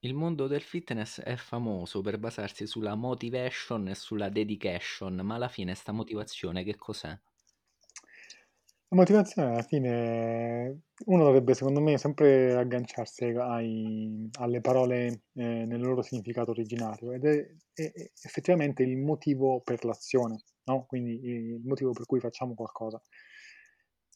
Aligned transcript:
Il 0.00 0.12
mondo 0.12 0.48
del 0.48 0.60
fitness 0.62 1.20
è 1.20 1.36
famoso 1.36 2.00
per 2.00 2.18
basarsi 2.18 2.66
sulla 2.66 2.96
motivation 2.96 3.86
e 3.86 3.94
sulla 3.94 4.28
dedication, 4.28 5.14
ma 5.22 5.36
alla 5.36 5.46
fine 5.46 5.76
sta 5.76 5.92
motivazione 5.92 6.64
che 6.64 6.74
cos'è? 6.74 7.16
La 8.90 8.96
motivazione 8.96 9.50
alla 9.50 9.62
fine 9.62 10.80
uno 11.06 11.24
dovrebbe 11.24 11.52
secondo 11.52 11.80
me 11.80 11.98
sempre 11.98 12.54
agganciarsi 12.56 13.24
ai 13.24 14.28
alle 14.38 14.60
parole, 14.62 15.24
ehm, 15.34 15.66
nel 15.68 15.80
loro 15.80 16.00
significato 16.02 16.50
originario 16.52 17.12
ed 17.12 17.24
è 17.26 17.54
è 17.74 17.82
è 17.92 18.10
effettivamente 18.22 18.82
il 18.82 18.96
motivo 18.96 19.60
per 19.60 19.84
l'azione, 19.84 20.38
no, 20.64 20.86
quindi 20.86 21.20
il 21.22 21.60
motivo 21.64 21.92
per 21.92 22.06
cui 22.06 22.18
facciamo 22.20 22.54
qualcosa. 22.54 23.00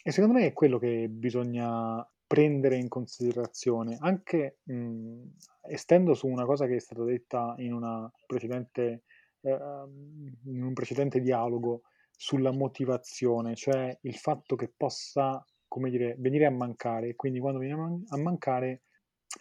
E 0.05 0.11
secondo 0.11 0.35
me 0.39 0.47
è 0.47 0.53
quello 0.53 0.79
che 0.79 1.09
bisogna 1.09 2.05
prendere 2.33 2.77
in 2.77 2.89
considerazione, 2.89 3.99
anche, 4.01 4.61
mhmm, 4.63 5.35
estendo 5.69 6.15
su 6.15 6.29
una 6.29 6.47
cosa 6.47 6.67
che 6.67 6.77
è 6.77 6.81
stata 6.81 7.05
detta 7.05 7.55
in 7.59 8.11
precedente 8.27 9.03
ehm, 9.43 10.39
in 10.47 10.63
un 10.63 10.73
precedente 10.73 11.21
dialogo 11.21 11.83
sulla 12.17 12.51
motivazione, 12.51 13.55
cioè 13.55 13.99
il 14.01 14.17
fatto 14.17 14.57
che 14.57 14.73
possa, 14.75 15.45
come 15.69 15.91
dire, 15.91 16.15
venire 16.21 16.47
a 16.47 16.51
mancare 16.51 17.15
quindi 17.17 17.39
quando 17.39 17.59
viene 17.59 18.03
a 18.09 18.17
mancare 18.17 18.85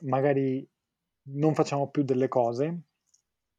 magari 0.02 0.68
non 1.30 1.54
facciamo 1.54 1.90
più 1.90 2.04
delle 2.04 2.28
cose, 2.28 2.78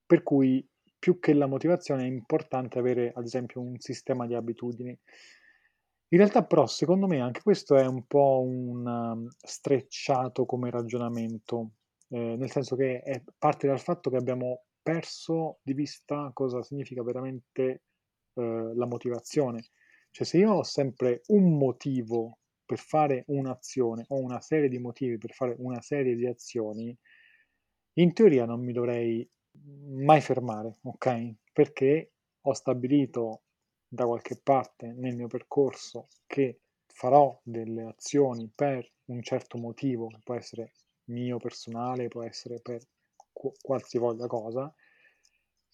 per 0.05 0.23
cui 0.23 0.63
più 0.99 1.19
che 1.21 1.33
la 1.33 1.47
motivazione 1.47 2.03
è 2.03 2.07
importante 2.07 2.79
avere, 2.79 3.13
ad 3.15 3.25
esempio, 3.25 3.63
un 3.63 3.79
sistema 3.79 4.27
di 4.27 4.35
abitudini. 4.35 4.95
In 6.13 6.19
realtà 6.19 6.45
però, 6.45 6.67
secondo 6.67 7.07
me, 7.07 7.21
anche 7.23 7.41
questo 7.41 7.75
è 7.75 7.87
un 7.87 8.07
po' 8.07 8.43
un 8.43 9.27
strecciato 9.39 10.45
come 10.45 10.69
ragionamento, 10.71 11.71
ehm, 12.11 12.37
nel 12.39 12.51
senso 12.51 12.77
che 12.77 13.01
è 13.01 13.23
parte 13.39 13.67
dal 13.67 13.81
fatto 13.81 14.11
che 14.11 14.17
abbiamo 14.19 14.65
perso 14.83 15.61
di 15.63 15.73
vista 15.73 16.31
cosa 16.35 16.63
significa 16.63 17.03
veramente, 17.03 17.85
uhm, 18.35 18.77
la 18.77 18.85
motivazione. 18.87 19.65
Cioè 20.11 20.27
se 20.27 20.37
io 20.37 20.53
ho 20.53 20.63
sempre 20.65 21.23
un 21.29 21.57
motivo 21.57 22.41
per 22.67 22.77
fare 22.79 23.25
un'azione, 23.29 24.05
o 24.09 24.19
una 24.21 24.41
serie 24.43 24.69
di 24.69 24.79
motivi 24.79 25.17
per 25.17 25.33
fare 25.33 25.55
una 25.61 25.81
serie 25.81 26.15
di 26.15 26.27
azioni, 26.27 26.95
in 27.95 28.13
teoria 28.13 28.45
non 28.45 28.61
mi 28.63 28.73
dovrei 28.73 29.27
mai 29.95 30.21
fermare, 30.21 30.79
okay, 30.83 31.35
perché 31.53 32.13
ho 32.43 32.53
stabilito 32.53 33.43
da 33.93 34.07
qualche 34.07 34.41
parte 34.43 34.87
nel 34.95 35.15
mio 35.15 35.27
percorso 35.27 36.09
che 36.27 36.61
farò 36.87 37.39
delle 37.45 37.85
azioni 37.85 38.51
per 38.55 38.91
un 39.07 39.21
certo 39.23 39.59
motivo, 39.59 40.07
che 40.07 40.21
può 40.25 40.35
essere 40.35 40.73
mio 41.11 41.37
personale, 41.37 42.09
può 42.09 42.23
essere 42.23 42.59
per 42.61 42.81
qu 43.31 43.53
qualsivoglia 43.61 44.27
cosa, 44.27 44.75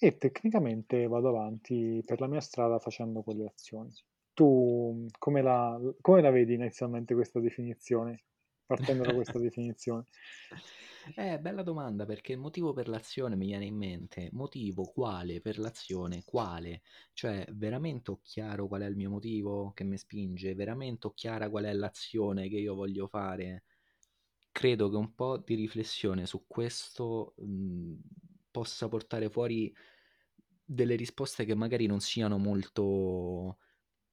e 0.00 0.16
tecnicamente 0.16 1.06
vado 1.06 1.28
avanti 1.28 2.02
per 2.04 2.18
la 2.20 2.26
mia 2.26 2.40
strada 2.40 2.80
facendo 2.80 3.22
quelle 3.22 3.46
azioni. 3.46 3.92
Tu 4.34 5.06
come 5.16 5.40
la 5.42 5.78
come 6.00 6.20
la 6.20 6.30
vedi 6.30 6.54
inizialmente 6.54 7.14
questa 7.14 7.38
definizione? 7.38 8.24
Partendo 8.68 9.04
da 9.04 9.14
questa 9.14 9.38
definizione. 9.40 10.04
Eh, 11.14 11.38
bella 11.40 11.62
domanda 11.62 12.04
perché 12.04 12.32
il 12.32 12.38
motivo 12.38 12.72
per 12.72 12.88
l'azione 12.88 13.34
mi 13.36 13.46
viene 13.46 13.64
in 13.64 13.76
mente, 13.76 14.28
motivo 14.32 14.84
quale 14.84 15.40
per 15.40 15.58
l'azione, 15.58 16.22
quale? 16.24 16.82
Cioè, 17.12 17.46
veramente 17.52 18.10
ho 18.10 18.20
chiaro 18.22 18.66
qual 18.68 18.82
è 18.82 18.86
il 18.86 18.96
mio 18.96 19.10
motivo 19.10 19.72
che 19.72 19.84
mi 19.84 19.96
spinge? 19.96 20.54
Veramente 20.54 21.06
ho 21.06 21.12
chiara 21.14 21.48
qual 21.50 21.64
è 21.64 21.72
l'azione 21.72 22.48
che 22.48 22.56
io 22.58 22.74
voglio 22.74 23.06
fare? 23.06 23.64
Credo 24.52 24.90
che 24.90 24.96
un 24.96 25.14
po' 25.14 25.38
di 25.38 25.54
riflessione 25.54 26.26
su 26.26 26.46
questo, 26.46 27.34
mhmm, 27.38 28.00
possa 28.50 28.88
portare 28.88 29.30
fuori 29.30 29.72
delle 30.64 30.96
risposte 30.96 31.44
che 31.44 31.54
magari 31.54 31.86
non 31.86 32.00
siano 32.00 32.38
molto 32.38 33.58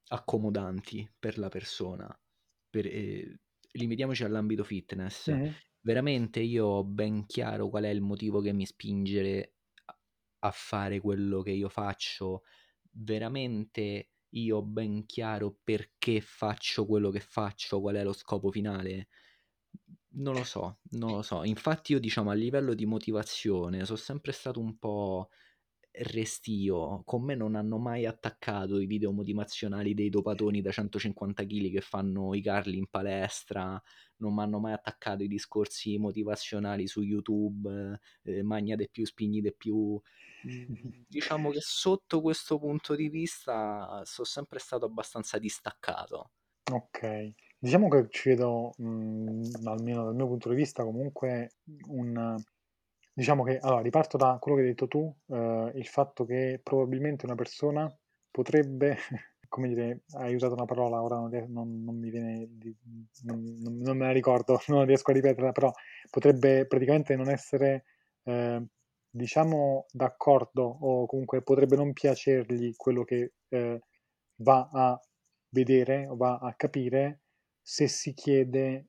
accomodanti 0.07 1.11
per 1.17 1.37
la 1.37 1.49
persona. 1.49 2.19
Per 2.69 2.85
ehm, 2.87 3.39
limitiamoci 3.75 4.23
all'ambito 4.23 4.63
fitness. 4.63 5.31
Mh-mh. 5.31 5.55
Veramente 5.81 6.39
io 6.39 6.65
ho 6.65 6.83
ben 6.83 7.25
chiaro 7.25 7.69
qual 7.69 7.83
è 7.83 7.89
il 7.89 8.01
motivo 8.01 8.41
che 8.41 8.53
mi 8.53 8.65
spingere 8.65 9.53
a 10.39 10.51
fare 10.51 10.99
quello 10.99 11.41
che 11.41 11.51
io 11.51 11.69
faccio? 11.69 12.43
Veramente 12.91 14.11
io 14.29 14.57
ho 14.57 14.63
ben 14.63 15.05
chiaro 15.05 15.59
perché 15.63 16.21
faccio 16.21 16.85
quello 16.85 17.09
che 17.11 17.19
faccio? 17.19 17.81
Qual 17.81 17.95
è 17.95 18.03
lo 18.03 18.13
scopo 18.13 18.51
finale? 18.51 19.07
Non 20.17 20.33
lo 20.33 20.43
so, 20.43 20.79
non 20.91 21.11
lo 21.11 21.21
so. 21.21 21.43
Infatti 21.43 21.91
io 21.91 21.99
diciamo 21.99 22.29
a 22.29 22.33
livello 22.33 22.73
di 22.73 22.85
motivazione 22.85 23.85
so' 23.85 23.95
sempre 23.97 24.31
stato 24.31 24.59
un 24.61 24.77
po' 24.79 25.29
restio. 25.99 27.01
Con 27.05 27.23
me 27.23 27.35
non 27.35 27.55
hanno 27.55 27.77
mai 27.77 28.05
attaccato 28.05 28.79
i 28.79 28.85
video 28.85 29.11
motivazionali 29.11 29.93
dei 29.93 30.09
dopatoni 30.09 30.61
da 30.61 30.71
150 30.71 31.43
chili 31.43 31.69
che 31.71 31.81
fanno 31.81 32.33
i 32.35 32.41
carli 32.41 32.77
in 32.77 32.87
palestra, 32.87 33.81
non 34.17 34.33
m'hanno 34.33 34.59
mai 34.59 34.73
attaccato 34.73 35.23
i 35.23 35.27
discorsi 35.27 35.97
motivazionali 35.97 36.87
su 36.87 37.01
YouTube, 37.01 37.99
ehm, 38.23 38.45
"magna 38.45 38.75
de 38.75 38.89
più, 38.89 39.05
spigni 39.05 39.41
de 39.41 39.53
più". 39.53 39.99
Diciamo 41.07 41.49
che 41.51 41.59
sotto 41.61 42.21
questo 42.21 42.59
punto 42.59 42.95
di 42.95 43.09
vista 43.09 44.01
so' 44.05 44.23
sempre 44.23 44.59
stato 44.59 44.85
abbastanza 44.85 45.37
distaccato. 45.39 46.31
Okay. 46.71 47.35
Diciamo 47.59 47.87
che 47.89 48.07
ci 48.09 48.29
vedo, 48.29 48.71
mhmm, 48.77 49.67
almeno 49.67 50.03
dal 50.03 50.15
mio 50.15 50.27
punto 50.27 50.49
di 50.49 50.55
vista 50.55 50.83
comunque, 50.83 51.57
un 51.89 52.43
diciamo 53.15 53.43
che 53.43 53.57
allora 53.59 53.81
riparto 53.81 54.17
da 54.17 54.37
quello 54.39 54.57
che 54.57 54.63
hai 54.63 54.69
detto 54.69 54.87
tu, 54.87 55.15
uhm, 55.27 55.71
il 55.75 55.87
fatto 55.87 56.25
che 56.25 56.59
probabilmente 56.63 57.25
una 57.25 57.35
persona 57.35 57.89
potrebbe, 58.31 58.97
come 59.49 59.69
dire, 59.69 60.03
hai 60.13 60.35
usato 60.35 60.53
una 60.53 60.65
parola, 60.65 61.01
ora 61.01 61.15
non 61.17 61.29
non 61.49 61.83
non 61.83 61.97
mi 61.97 62.09
viene 62.09 62.45
di 62.49 62.75
non 63.23 63.41
non 63.81 63.97
me 63.97 64.05
la 64.07 64.11
ricordo, 64.11 64.59
non 64.67 64.85
riesco 64.85 65.11
a 65.11 65.13
ripeterla, 65.13 65.51
però 65.51 65.71
potrebbe 66.09 66.65
praticamente 66.67 67.15
non 67.15 67.29
essere, 67.29 67.85
ehm, 68.23 68.67
diciamo 69.09 69.85
d'accordo 69.91 70.63
o 70.81 71.05
comunque 71.05 71.41
potrebbe 71.41 71.75
non 71.77 71.93
piacergli 71.93 72.75
quello 72.75 73.03
che, 73.03 73.33
ehm, 73.49 73.79
va 74.37 74.69
a 74.71 74.99
vedere 75.49 76.07
o 76.07 76.15
va 76.17 76.37
a 76.37 76.53
capire 76.55 77.21
se 77.61 77.87
si 77.87 78.13
chiede 78.13 78.87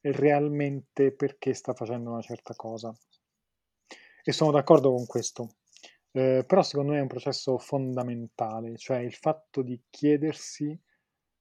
realmente 0.00 1.12
perché 1.14 1.52
sta 1.54 1.74
facendo 1.74 2.10
una 2.10 2.22
certa 2.22 2.54
cosa. 2.54 2.94
E 4.28 4.32
sono 4.32 4.50
d'accordo 4.50 4.92
con 4.92 5.06
questo. 5.06 5.48
Ehm, 6.12 6.44
però 6.46 6.62
secondo 6.62 6.92
me 6.92 6.98
è 6.98 7.02
un 7.02 7.06
processo 7.06 7.58
fondamentale, 7.58 8.76
cioè 8.76 8.98
il 8.98 9.12
fatto 9.14 9.62
di 9.62 9.80
chiedersi, 9.88 10.76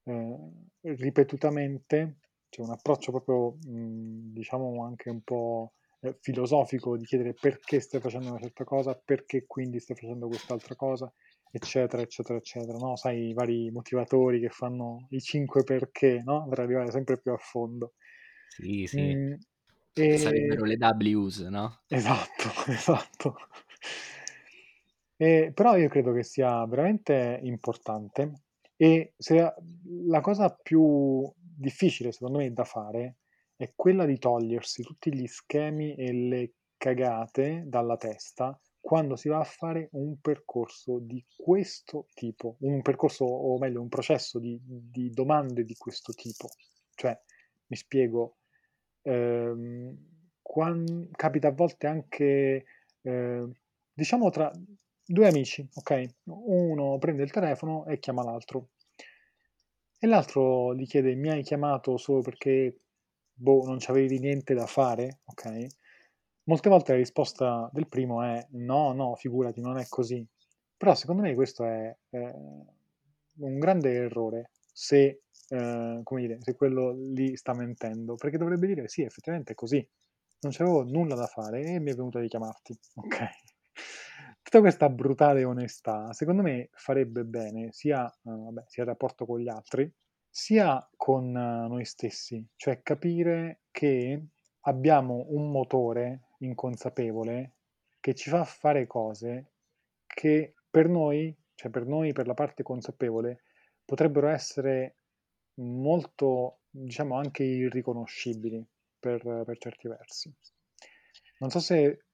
ehm, 0.04 0.68
ripetutamente, 0.82 2.20
cioè 2.50 2.66
un 2.66 2.72
approccio 2.74 3.12
proprio, 3.12 3.58
mhmm, 3.60 4.34
diciamo 4.34 4.84
anche 4.86 5.10
un 5.10 5.22
po', 5.24 5.74
ehm, 6.02 6.18
filosofico 6.20 6.96
di 6.98 7.06
chiedere 7.06 7.34
perché 7.34 7.80
stai 7.80 8.02
facendo 8.02 8.30
una 8.30 8.40
certa 8.40 8.64
cosa, 8.66 8.94
perché 9.04 9.46
quindi 9.48 9.80
stai 9.80 9.96
facendo 9.96 10.28
quest'altra 10.28 10.76
cosa, 10.76 11.12
eccetera, 11.50 12.04
eccetera, 12.04 12.38
eccetera, 12.38 12.78
no, 12.78 12.96
sai 12.98 13.30
i 13.30 13.34
vari 13.34 13.72
motivatori 13.72 14.40
che 14.40 14.50
fanno 14.50 15.08
i 15.10 15.20
5 15.22 15.64
perché, 15.64 16.22
no, 16.24 16.48
per 16.48 16.60
arrivare 16.60 16.92
sempre 16.92 17.20
più 17.20 17.32
a 17.32 17.38
fondo. 17.38 17.94
Sì, 18.48 18.88
sì. 18.88 19.16
Mhmm, 19.18 19.38
e 19.96 20.18
Sarebbero 20.18 20.66
le 20.66 20.78
Ws, 20.78 21.40
no? 21.48 21.80
Esatto, 21.88 22.50
esatto. 22.68 23.36
E 25.18 25.52
però 25.54 25.78
io 25.78 25.88
credo 25.88 26.12
che 26.12 26.24
sia 26.24 26.66
veramente 26.66 27.40
importante 27.44 28.44
e 28.76 29.14
se 29.18 29.54
la 30.08 30.20
cosa 30.20 30.54
più 30.54 31.32
difficile 31.38 32.12
secondo 32.12 32.40
me 32.40 32.52
da 32.52 32.66
fare 32.66 33.20
è 33.56 33.72
quella 33.74 34.06
di 34.06 34.18
togliersi 34.18 34.84
tutti 34.84 35.16
gli 35.16 35.26
schemi 35.28 35.96
e 35.96 36.12
le 36.12 36.54
cagate 36.76 37.64
dalla 37.66 37.96
testa 37.96 38.60
quando 38.82 39.16
si 39.16 39.30
va 39.30 39.40
a 39.40 39.46
fare 39.46 39.88
un 39.94 40.20
percorso 40.20 41.00
di 41.00 41.26
questo 41.36 42.08
tipo, 42.14 42.58
un 42.60 42.82
percorso 42.82 43.24
o 43.24 43.58
meglio 43.58 43.82
un 43.82 43.88
processo 43.88 44.38
di 44.38 44.60
di 44.62 45.10
domande 45.10 45.64
di 45.64 45.74
questo 45.76 46.12
tipo. 46.14 46.50
Cioè, 46.94 47.18
mi 47.68 47.76
spiego, 47.76 48.36
ehm, 49.06 49.98
quan 50.42 51.10
capita 51.12 51.50
a 51.50 51.52
volte 51.52 51.88
anche, 51.88 52.66
ehm, 53.02 53.52
diciamo 53.94 54.30
tra 54.32 54.52
2 55.08 55.28
amici, 55.28 55.68
okay, 55.76 56.10
uno 56.26 56.98
prende 57.00 57.24
il 57.24 57.32
telefono 57.32 57.86
e 57.88 58.00
chiama 58.00 58.24
l'altro 58.24 58.70
e 60.02 60.08
l'altro 60.08 60.76
gli 60.76 60.86
chiede: 60.86 61.16
"Mi 61.16 61.30
hai 61.30 61.42
chiamato 61.44 61.98
solo 61.98 62.22
perché, 62.22 62.78
boh, 63.34 63.64
non 63.66 63.78
c'avevi 63.80 64.20
niente 64.20 64.54
da 64.54 64.66
fare?" 64.66 65.20
Okay, 65.26 65.68
molte 66.44 66.70
volte 66.70 66.92
la 66.94 66.98
risposta 66.98 67.70
del 67.74 67.88
primo 67.88 68.22
è: 68.24 68.46
"No, 68.52 68.92
no, 68.94 69.16
figurati, 69.16 69.62
non 69.62 69.78
è 69.78 69.86
così." 69.88 70.26
Però 70.78 70.94
secondo 70.96 71.22
me 71.24 71.34
questo 71.36 71.66
è, 71.66 71.96
ehm, 72.12 72.66
un 73.40 73.60
grande 73.60 73.94
errore 73.94 74.52
se, 74.72 75.22
ehm, 75.50 76.04
come 76.04 76.22
dire, 76.22 76.38
se 76.42 76.56
quello 76.56 76.92
lì 76.94 77.36
sta 77.36 77.54
mentendo, 77.54 78.16
perché 78.16 78.38
dovrebbe 78.38 78.68
dire: 78.68 78.88
"Sì, 78.88 79.04
effettivamente 79.04 79.54
è 79.54 79.56
così." 79.56 79.88
non 80.42 80.52
c'avevo 80.54 80.84
nulla 80.84 81.16
da 81.16 81.26
fare 81.26 81.64
e 81.64 81.80
mi 81.80 81.92
è 81.92 81.96
venuto 81.96 82.20
di 82.20 82.28
chiamarti, 82.28 82.78
okay. 82.96 83.30
Tutta 84.42 84.60
questa 84.60 84.90
brutale 84.90 85.44
onestà, 85.44 86.14
secondo 86.14 86.42
me 86.44 86.70
farebbe 86.74 87.24
bene 87.26 87.72
sia 87.72 88.12
uhm, 88.24 88.46
vabbè, 88.46 88.64
sia 88.68 88.84
il 88.84 88.90
rapporto 88.90 89.26
con 89.26 89.40
gli 89.40 89.48
altri, 89.50 89.92
sia 90.30 90.88
con 90.96 91.32
noi 91.32 91.84
stessi, 91.86 92.46
cioè 92.56 92.82
capire 92.84 93.62
che 93.72 94.24
abbiamo 94.62 95.26
un 95.30 95.50
motore 95.52 96.30
inconsapevole 96.40 97.54
che 98.00 98.14
ci 98.14 98.30
fa 98.30 98.44
fare 98.46 98.86
cose 98.88 99.52
che 100.06 100.54
per 100.70 100.88
noi, 100.90 101.36
cioè 101.56 101.72
per 101.72 101.86
noi, 101.86 102.14
per 102.14 102.28
la 102.28 102.34
parte 102.34 102.64
consapevole, 102.64 103.42
potrebbero 103.84 104.28
essere 104.28 104.98
molto, 105.56 106.62
diciamo 106.70 107.16
anche 107.18 107.44
irriconoscibili 107.44 108.66
per 109.00 109.22
per 109.46 109.58
certi 109.58 109.88
versi. 109.88 110.34
Non 111.40 111.50
so 111.50 111.60
se 111.60 112.06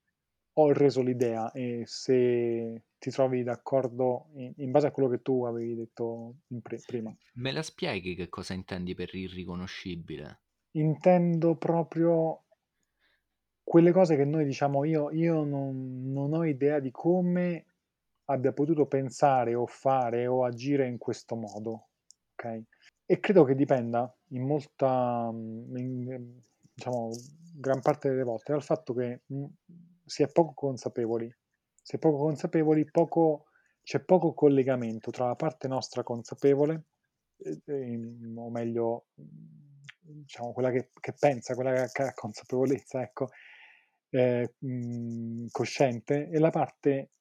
ho 0.54 0.72
reso 0.74 1.02
l'idea 1.02 1.52
e 1.52 1.84
se 1.86 2.84
ti 2.98 3.10
trovi 3.10 3.44
d'accordo 3.44 4.30
i 4.36 4.54
in 4.58 4.72
base 4.72 4.88
a 4.88 4.92
quello 4.92 5.10
che 5.10 5.22
tu 5.22 5.46
avevi 5.46 5.76
detto 5.76 6.36
in 6.48 6.62
pri 6.62 6.82
prima. 6.86 7.16
Me 7.34 7.52
la 7.52 7.62
spieghi 7.62 8.16
che 8.16 8.30
cosa 8.30 8.54
intendi 8.54 8.96
per 8.96 9.14
irriconoscibile? 9.14 10.44
Intendo 10.86 11.56
proprio 11.56 12.44
quelle 13.64 13.92
cose 13.92 14.16
che 14.16 14.26
noi 14.26 14.46
diciamo: 14.46 14.84
"Io 14.86 15.12
io 15.12 15.44
non 15.44 16.12
non 16.12 16.34
ho 16.34 16.44
idea 16.46 16.80
di 16.80 16.92
come 16.92 17.66
abbia 18.26 18.54
potuto 18.54 18.86
pensare 18.88 19.56
o 19.56 19.66
fare 19.66 20.28
o 20.28 20.44
agire 20.44 20.88
in 20.88 20.98
questo 20.98 21.36
modo", 21.36 21.90
okay, 22.34 22.64
e 23.14 23.20
credo 23.20 23.44
che 23.44 23.56
dipenda 23.56 24.14
in 24.30 24.44
molta 24.46 25.30
mhmm, 25.32 25.78
in 25.78 26.40
diciamo 26.74 27.10
gran 27.56 27.82
parte 27.82 28.10
delle 28.10 28.24
volte 28.24 28.54
dal 28.54 28.64
fatto 28.64 28.94
che, 28.94 29.22
mhmm, 29.28 29.48
si 30.06 30.24
è 30.24 30.30
poco 30.32 30.54
consapevoli. 30.54 31.30
Si 31.84 31.96
è 31.96 32.00
poco 32.00 32.18
consapevoli, 32.18 32.86
poco 32.90 33.46
c'è 33.84 34.00
poco 34.02 34.34
collegamento 34.34 35.12
tra 35.12 35.26
la 35.28 35.36
parte 35.36 35.68
nostra 35.68 36.04
consapevole, 36.04 36.84
e 37.38 37.60
ehm, 37.66 38.36
o 38.38 38.50
meglio, 38.50 39.08
diciamo 39.16 40.54
quella 40.54 40.72
che 40.72 40.90
che 41.00 41.14
pensa, 41.18 41.56
quella 41.56 41.86
che 41.88 42.04
ha 42.04 42.14
consapevolezza, 42.14 43.02
ecco, 43.02 43.30
ehm, 44.12 44.46
mhmm, 44.60 45.48
cosciente 45.52 46.30
e 46.30 46.40
la 46.40 46.50
parte, 46.50 47.12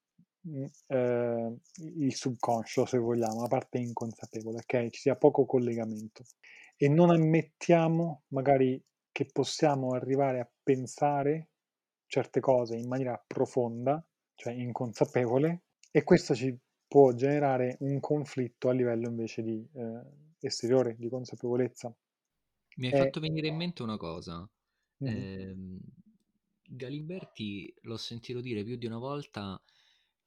ehm, 0.86 1.58
il 1.98 2.14
subconscio 2.14 2.86
se 2.86 2.98
vogliamo, 2.98 3.42
la 3.42 3.48
parte 3.48 3.78
inconsapevole, 3.78 4.58
okay, 4.58 4.90
ci 4.90 5.00
sia 5.00 5.16
poco 5.16 5.44
collegamento 5.46 6.24
e 6.76 6.88
non 6.88 7.10
ammettiamo 7.10 8.24
magari 8.28 8.82
che 9.12 9.26
possiamo 9.32 9.92
arrivare 9.92 10.40
a 10.40 10.50
pensare 10.62 11.50
certe 12.06 12.40
cose 12.40 12.76
in 12.76 12.88
maniera 12.88 13.22
profonda, 13.26 14.04
cioè 14.34 14.52
inconsapevole, 14.52 15.64
e 15.90 16.02
questo 16.04 16.34
ci 16.34 16.56
può 16.86 17.12
generare 17.12 17.76
un 17.80 18.00
conflitto 18.00 18.68
a 18.68 18.72
livello 18.72 19.08
invece 19.08 19.42
di 19.42 19.68
ehm, 19.74 20.34
esteriore, 20.40 20.96
di 20.98 21.08
consapevolezza. 21.08 21.94
Mi 22.78 22.86
hai 22.88 22.92
E 22.92 23.00
fatto 23.00 23.20
venire 23.20 23.46
in 23.48 23.56
mente 23.56 23.82
una 23.82 23.96
cosa. 23.96 24.48
Mh-mh. 25.00 25.24
Ehm, 25.38 25.78
Galimberti 26.62 27.72
l'ho 27.82 27.96
sentito 27.96 28.40
dire 28.40 28.64
più 28.64 28.76
di 28.76 28.86
una 28.86 28.98
volta 28.98 29.62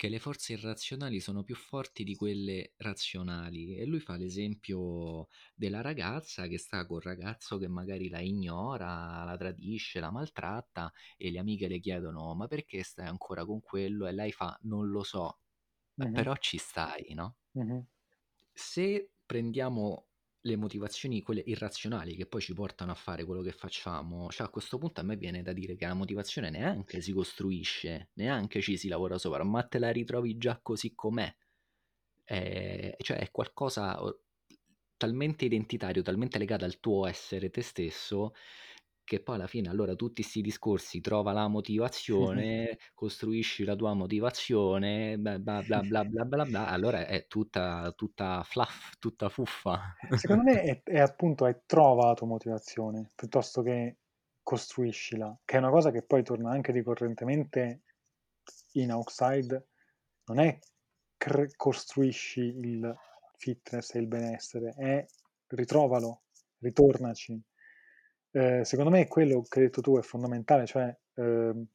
che 0.03 0.09
le 0.09 0.19
forze 0.19 0.51
irrazionali 0.51 1.21
sono 1.21 1.44
più 1.44 1.55
forti 1.55 2.03
di 2.03 2.13
quelle 2.17 2.73
razionali 2.75 3.77
e 3.77 3.85
lui 3.85 4.01
fa 4.01 4.17
l'esempio 4.17 5.27
della 5.55 5.79
ragazza 5.79 6.45
che 6.47 6.57
sta 6.57 6.85
col 6.85 7.00
ragazzo 7.01 7.57
che 7.57 7.69
magari 7.69 8.09
la 8.09 8.19
ignora, 8.19 9.23
la 9.23 9.38
tradisce, 9.38 10.01
la 10.01 10.11
maltratta 10.11 10.91
e 11.15 11.31
le 11.31 11.39
amiche 11.39 11.69
le 11.69 11.79
chiedono 11.79 12.35
ma 12.35 12.47
perché 12.47 12.83
stai 12.83 13.07
ancora 13.07 13.45
con 13.45 13.61
quello 13.61 14.05
e 14.05 14.11
lei 14.11 14.33
fa 14.33 14.57
non 14.63 14.89
lo 14.89 15.03
so, 15.03 15.39
"Eh, 15.97 16.09
Mh-mh. 16.09 16.13
però 16.13 16.35
ci 16.35 16.57
stai, 16.57 17.13
no? 17.13 17.38
Mh-mh. 17.56 17.85
Se 18.56 19.11
prendiamo 19.25 20.07
le 20.45 20.56
motivazioni, 20.57 21.22
quelle 21.22 21.44
irrazionali, 21.45 22.16
che 22.16 22.25
poi 22.25 22.42
ci 22.42 22.54
portano 22.54 22.92
a 22.92 22.95
fare 22.95 23.24
quello 23.25 23.42
che 23.42 23.51
facciamo, 23.51 24.30
cioè 24.30 24.48
a 24.48 24.50
questo 24.50 24.78
punto 24.78 25.00
a 25.00 25.04
me 25.04 25.16
viene 25.16 25.42
da 25.42 25.54
dire 25.54 25.75
che 25.75 25.86
la 25.86 25.94
motivazione 25.94 26.50
neanche 26.50 27.01
si 27.01 27.13
costruisce, 27.13 28.10
neanche 28.16 28.62
ci 28.62 28.78
si 28.78 28.88
lavora 28.90 29.18
sopra, 29.18 29.44
ma 29.44 29.63
te 29.63 29.80
la 29.80 29.92
ritrovi 29.92 30.38
già 30.38 30.60
così 30.62 30.94
com'è. 30.95 31.34
Ehm, 32.25 32.94
cioè 32.98 33.18
è 33.19 33.31
qualcosa 33.31 34.00
talmente 34.98 35.45
identitario, 35.45 36.01
talmente 36.01 36.38
legato 36.38 36.66
al 36.66 36.80
tuo 36.80 37.06
essere 37.07 37.50
te 37.50 37.62
stesso, 37.62 38.34
che 39.03 39.21
poi 39.21 39.35
alla 39.35 39.47
fine 39.47 39.69
allora 39.69 39.95
tutti 39.95 40.23
'sti 40.23 40.41
discorsi, 40.41 41.01
trova 41.01 41.31
la 41.33 41.47
motivazione, 41.47 42.77
costruisci 42.94 43.63
la 43.65 43.75
tua 43.75 43.94
motivazione, 43.94 45.17
bla 45.17 45.39
bla 45.39 45.61
bla 45.63 45.83
bla 45.83 46.03
bla 46.05 46.25
bla 46.25 46.45
bla, 46.45 46.67
allora 46.67 47.05
è 47.07 47.27
tutta 47.27 47.91
tutta 47.95 48.44
fluff, 48.44 48.94
tutta 49.00 49.29
fuffa. 49.29 49.94
Secondo 50.15 50.44
me 50.44 50.61
è 50.63 50.81
è 50.83 51.00
appunto 51.00 51.45
è 51.45 51.61
trova 51.65 52.07
la 52.07 52.13
tua 52.13 52.27
motivazione, 52.27 53.11
piuttosto 53.15 53.61
che 53.61 53.97
costruiscila, 54.41 55.39
che 55.45 55.56
è 55.56 55.59
una 55.59 55.69
cosa 55.69 55.91
che 55.91 56.03
poi 56.03 56.23
torna 56.23 56.51
anche 56.51 56.71
ricorrentemente 56.71 57.83
in 58.73 58.91
Outside, 58.91 59.67
non 60.25 60.39
è 60.39 60.57
cr 61.17 61.47
costruisci 61.56 62.41
il 62.41 62.94
fitness 63.38 63.95
e 63.95 63.99
il 63.99 64.07
benessere, 64.07 64.73
è 64.77 65.06
ritrovalo, 65.47 66.23
ritornaci. 66.59 67.41
Ehm, 68.35 68.62
secondo 68.63 68.89
me 68.89 69.07
quello 69.07 69.41
che 69.44 69.59
hai 69.59 69.65
detto 69.65 69.81
tu 69.81 69.97
è 69.97 70.01
fondamentale, 70.01 70.65
cioè, 70.65 70.95
ehm, 71.15 71.65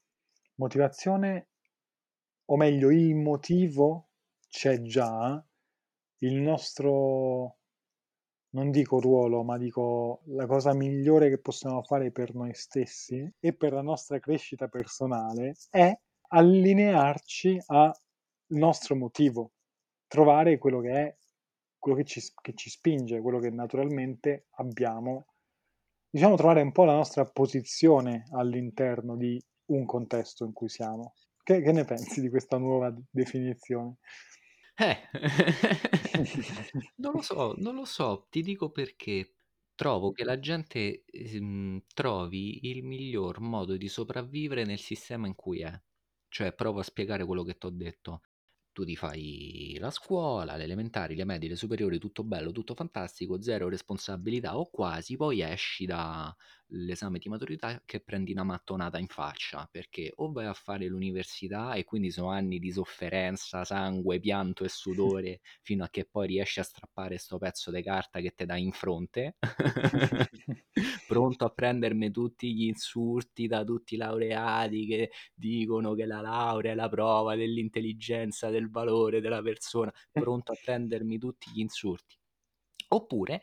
motivazione 0.57 1.47
o 2.51 2.57
meglio 2.57 2.91
il 2.91 3.15
motivo 3.15 4.09
c'è 4.49 4.81
già, 4.83 5.43
il 6.21 6.35
nostro 6.37 7.59
non 8.51 8.71
dico 8.71 9.01
ruolo, 9.01 9.43
ma 9.45 9.59
dico 9.59 10.23
la 10.29 10.47
cosa 10.47 10.73
migliore 10.75 11.29
che 11.29 11.39
possiamo 11.39 11.83
fare 11.83 12.11
per 12.13 12.35
noi 12.35 12.55
stessi 12.55 13.31
e 13.39 13.53
per 13.55 13.73
la 13.75 13.83
nostra 13.83 14.19
crescita 14.21 14.69
personale 14.69 15.55
è 15.71 15.95
allinearci 16.29 17.61
al 17.67 17.95
nostro 18.49 18.97
motivo, 18.97 19.53
trovare 20.07 20.59
quello 20.59 20.81
che 20.81 20.93
è 20.93 21.17
quello 21.79 21.99
che 21.99 22.05
ci 22.05 22.21
che 22.41 22.55
ci 22.55 22.71
spinge, 22.71 23.21
quello 23.21 23.39
che 23.41 23.51
naturalmente 23.51 24.47
abbiamo. 24.57 25.28
Diciamo 26.19 26.35
trovare 26.35 26.63
un 26.63 26.73
po' 26.73 26.83
la 26.83 26.95
nostra 26.95 27.25
posizione 27.27 28.25
all'interno 28.33 29.17
di 29.17 29.41
un 29.67 29.87
contesto 29.87 30.45
in 30.45 30.53
cui 30.53 30.69
siamo. 30.69 31.13
Che 31.41 31.61
che 31.63 31.71
ne 31.71 31.85
pensi 31.85 32.21
di 32.21 32.29
questa 32.29 32.59
nuova 32.59 32.93
definizione? 33.09 33.99
Eh, 34.81 34.97
non 36.97 37.13
lo 37.15 37.23
so, 37.23 37.55
non 37.59 37.75
lo 37.75 37.85
so, 37.85 38.27
ti 38.31 38.43
dico 38.43 38.71
perché. 38.71 39.33
Trovo 39.75 40.11
che 40.11 40.25
la 40.25 40.41
gente, 40.41 41.05
ehm, 41.07 41.85
trovi 41.95 42.67
il 42.69 42.83
miglior 42.83 43.39
modo 43.41 43.77
di 43.77 43.87
sopravvivere 43.89 44.65
nel 44.65 44.79
sistema 44.81 45.29
in 45.29 45.37
cui 45.37 45.61
è. 45.63 45.73
Cioè, 46.29 46.53
provo 46.53 46.81
a 46.81 46.83
spiegare 46.83 47.25
quello 47.25 47.45
che 47.45 47.59
t'ho 47.59 47.71
detto. 47.71 48.23
Tu 48.79 48.85
ti 48.85 48.95
fai 48.95 49.77
la 49.81 49.91
scuola, 49.91 50.55
le 50.55 50.63
elementari, 50.63 51.17
le 51.17 51.25
medie, 51.25 51.49
le 51.49 51.57
superiori, 51.57 51.99
tutto 51.99 52.23
bello, 52.23 52.53
tutto 52.53 52.75
fantastico, 52.75 53.43
zero 53.43 53.69
responsabilità 53.69 54.57
o 54.57 54.71
quasi, 54.71 55.17
poi 55.17 55.41
esci 55.41 55.85
dall'esame 56.69 57.19
di 57.19 57.29
maturità 57.29 57.83
che 57.85 58.01
prendi 58.01 58.33
una 58.33 58.45
mattonata 58.45 58.99
in 58.99 59.07
faccia, 59.07 59.67
perché 59.71 60.13
o 60.17 60.31
vai 60.31 60.47
a 60.47 60.53
fare 60.53 60.87
l'università 60.87 61.75
e 61.75 61.85
quindi 61.85 62.11
sono 62.11 62.31
anni 62.31 62.59
di 62.59 62.71
sofferenza, 62.71 63.65
sangue, 63.65 64.21
pianto 64.21 64.65
e 64.65 64.69
sudore, 64.69 65.41
fino 65.63 65.85
a 65.85 65.89
che 65.89 66.05
poi 66.05 66.27
riesci 66.29 66.61
a 66.61 66.65
strappare 66.65 67.17
sto 67.19 67.39
pezzo 67.39 67.71
di 67.71 67.83
carta 67.83 68.21
che 68.21 68.33
te 68.35 68.45
dà 68.45 68.57
in 68.57 68.73
fronte, 68.73 69.37
pronto 71.07 71.45
a 71.45 71.51
prendermi 71.51 72.11
tutti 72.11 72.55
gli 72.55 72.65
insulti 72.67 73.47
da 73.47 73.65
tutti 73.65 73.95
i 73.95 73.97
laureati 73.97 74.87
che 74.87 75.11
dicono 75.35 75.95
che 75.95 76.05
la 76.05 76.21
laurea 76.21 76.73
è 76.73 76.75
la 76.75 76.89
prova 76.89 77.35
dell'intelligenza, 77.35 78.51
del 78.51 78.71
valore 78.71 79.21
della 79.21 79.43
persona, 79.43 79.93
pronto 80.13 80.53
a 80.53 80.57
prendermi 80.63 81.19
tutti 81.19 81.51
gli 81.53 81.61
insulti. 81.61 82.17
Oppure 82.91 83.41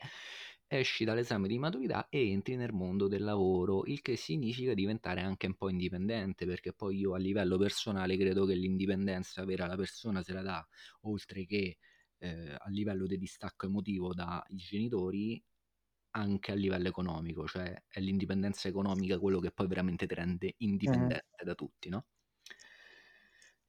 esci 0.68 1.04
dall'esame 1.04 1.48
di 1.48 1.58
maturità 1.58 2.08
e 2.08 2.30
entri 2.30 2.56
nel 2.56 2.72
mondo 2.72 3.08
del 3.08 3.22
lavoro, 3.22 3.84
il 3.86 4.00
che 4.02 4.16
significa 4.16 4.74
diventare 4.74 5.20
anche 5.20 5.46
un 5.46 5.54
po' 5.56 5.68
indipendente, 5.70 6.46
perché 6.46 6.72
poi 6.72 6.98
io 6.98 7.14
a 7.14 7.18
livello 7.18 7.56
personale 7.58 8.16
credo 8.16 8.44
che 8.46 8.54
l'indipendenza 8.54 9.44
vera 9.44 9.66
la 9.66 9.76
persona 9.76 10.22
se 10.22 10.32
la 10.32 10.42
dà, 10.42 10.66
oltre 11.02 11.44
che 11.46 11.78
eh, 12.18 12.54
a 12.58 12.68
livello 12.68 13.06
di 13.06 13.16
distacco 13.18 13.66
emotivo 13.66 14.14
dai 14.14 14.42
genitori, 14.48 15.42
anche 16.12 16.52
a 16.52 16.54
livello 16.56 16.88
economico, 16.88 17.46
cioè 17.46 17.84
è 17.88 18.00
l'indipendenza 18.00 18.68
economica 18.68 19.18
quello 19.20 19.38
che 19.40 19.52
poi 19.52 19.66
veramente 19.68 20.06
ti 20.06 20.14
rende 20.14 20.54
Mh-mh. 20.86 21.16
indipendente 21.18 21.26
da 21.44 21.54
tutti, 21.54 21.88
no? 21.90 22.06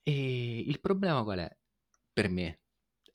E 0.04 0.60
il 0.60 0.80
problema 0.80 1.24
qual 1.24 1.40
è? 1.40 1.58
Per 2.14 2.30
me 2.30 2.62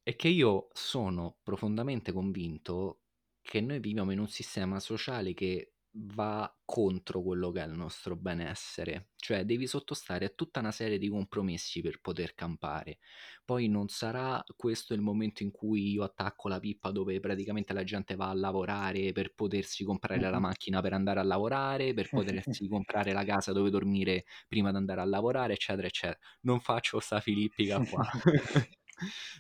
è 0.03 0.15
che 0.17 0.29
io 0.29 0.69
sono 0.73 1.39
profondamente 1.43 2.13
convinto 2.13 3.02
che 3.43 3.61
noi 3.61 3.81
viviamo 3.81 4.13
in 4.13 4.19
un 4.19 4.29
sistema 4.29 4.81
sociale 4.81 5.35
che 5.35 5.73
va 5.95 6.51
contro 6.65 7.23
quello 7.23 7.51
che 7.51 7.63
è 7.63 7.67
il 7.67 7.73
nostro 7.75 8.17
benessere, 8.17 9.11
cioè 9.17 9.45
devi 9.45 9.67
sottostare 9.67 10.25
a 10.25 10.33
tutta 10.35 10.61
una 10.61 10.73
serie 10.73 10.97
di 10.97 11.09
compromessi 11.09 11.83
per 11.83 12.01
poter 12.01 12.35
campare. 12.35 12.99
Poi 13.45 13.69
non 13.69 13.89
sarà 13.89 14.43
questo 14.57 14.95
il 14.95 15.03
momento 15.03 15.43
in 15.43 15.51
cui 15.51 15.91
io 15.91 16.03
attacco 16.03 16.49
la 16.49 16.59
pippa 16.59 16.91
dove 16.91 17.21
praticamente 17.21 17.75
la 17.75 17.85
gente 17.85 18.15
va 18.17 18.31
a 18.31 18.35
lavorare 18.35 19.13
per 19.13 19.35
potersi 19.35 19.85
comprare 19.85 20.31
la 20.31 20.39
macchina 20.39 20.81
per 20.81 20.95
andare 20.95 21.21
a 21.21 21.25
lavorare, 21.25 21.93
per 21.93 22.09
potersi 22.11 22.67
comprare 22.69 23.13
la 23.13 23.25
casa 23.25 23.53
dove 23.53 23.69
dormire 23.69 24.25
prima 24.49 24.71
di 24.71 24.77
andare 24.77 25.03
a 25.03 25.05
lavorare, 25.05 25.55
eccetera, 25.55 25.87
eccetera. 25.87 26.19
Non 26.43 26.61
faccio 26.61 27.01
sta 27.01 27.21
filippica 27.21 27.85
qua. 27.85 28.03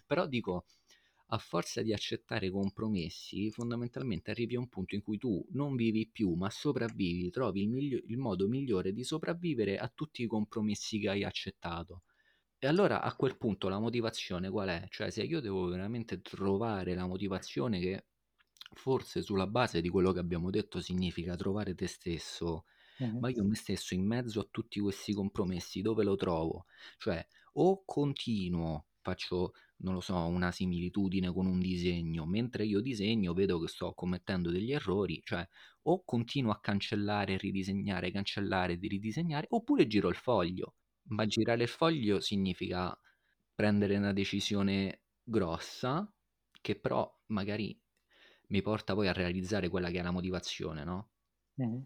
Però 0.06 0.26
dico, 0.26 0.66
a 1.34 1.38
forza 1.38 1.82
di 1.82 1.92
accettare 1.92 2.50
compromessi, 2.50 3.50
fondamentalmente 3.50 4.30
arrivi 4.30 4.54
a 4.56 4.58
un 4.60 4.68
punto 4.68 4.94
in 4.94 5.02
cui 5.02 5.18
tu 5.18 5.44
non 5.52 5.74
vivi 5.76 6.08
più, 6.08 6.34
ma 6.34 6.50
sopravvivi, 6.50 7.30
trovi 7.30 7.62
il, 7.62 7.70
miglio- 7.70 8.02
il 8.06 8.18
modo 8.18 8.48
migliore 8.48 8.92
di 8.92 9.02
sopravvivere 9.04 9.78
a 9.78 9.90
tutti 9.94 10.22
i 10.22 10.26
compromessi 10.26 10.98
che 10.98 11.08
hai 11.08 11.24
accettato. 11.24 12.02
E 12.58 12.66
allora 12.68 13.02
a 13.02 13.14
quel 13.16 13.36
punto 13.38 13.68
la 13.68 13.78
motivazione 13.80 14.48
qual 14.50 14.68
è? 14.68 14.86
Cioè 14.88 15.10
se 15.10 15.22
io 15.24 15.40
devo 15.40 15.66
veramente 15.66 16.20
trovare 16.22 16.94
la 16.94 17.06
motivazione 17.06 17.80
che 17.80 18.06
forse 18.74 19.22
sulla 19.22 19.46
base 19.46 19.80
di 19.80 19.88
quello 19.88 20.12
che 20.12 20.20
abbiamo 20.20 20.50
detto 20.50 20.80
significa 20.80 21.34
trovare 21.36 21.74
te 21.74 21.86
stesso, 21.86 22.64
Mh-mh. 23.00 23.22
ma 23.22 23.28
io 23.30 23.44
me 23.44 23.54
stesso 23.54 23.94
in 23.94 24.06
mezzo 24.06 24.40
a 24.40 24.48
tutti 24.50 24.80
questi 24.80 25.12
compromessi 25.12 25.82
dove 25.82 26.04
lo 26.04 26.16
trovo? 26.16 26.66
Cioè 26.98 27.24
o 27.54 27.84
continuo, 27.84 28.86
faccio 29.00 29.52
non 29.82 29.94
lo 29.94 30.00
so, 30.00 30.16
una 30.26 30.50
similitudine 30.52 31.32
con 31.32 31.46
un 31.46 31.58
disegno, 31.60 32.26
mentre 32.26 32.64
io 32.64 32.80
disegno 32.80 33.32
vedo 33.34 33.58
che 33.60 33.68
sto 33.68 33.92
commettendo 33.94 34.50
degli 34.50 34.72
errori, 34.72 35.20
cioè 35.24 35.46
o 35.82 36.04
continuo 36.04 36.52
a 36.52 36.60
cancellare, 36.60 37.36
ridisegnare, 37.36 38.10
cancellare, 38.12 38.78
di 38.78 38.88
ridisegnare, 38.88 39.46
oppure 39.50 39.86
giro 39.86 40.08
il 40.08 40.16
foglio. 40.16 40.76
Ma 41.10 41.26
girare 41.26 41.62
il 41.64 41.68
foglio 41.68 42.20
significa 42.20 42.96
prendere 43.54 43.96
una 43.96 44.12
decisione 44.12 45.02
grossa, 45.22 46.10
che 46.60 46.78
però 46.78 47.10
magari 47.26 47.78
mi 48.48 48.62
porta 48.62 48.94
poi 48.94 49.08
a 49.08 49.12
realizzare 49.12 49.68
quella 49.68 49.90
che 49.90 49.98
è 49.98 50.02
la 50.02 50.10
motivazione, 50.12 50.84
no? 50.84 51.10
Mh-mh. 51.58 51.82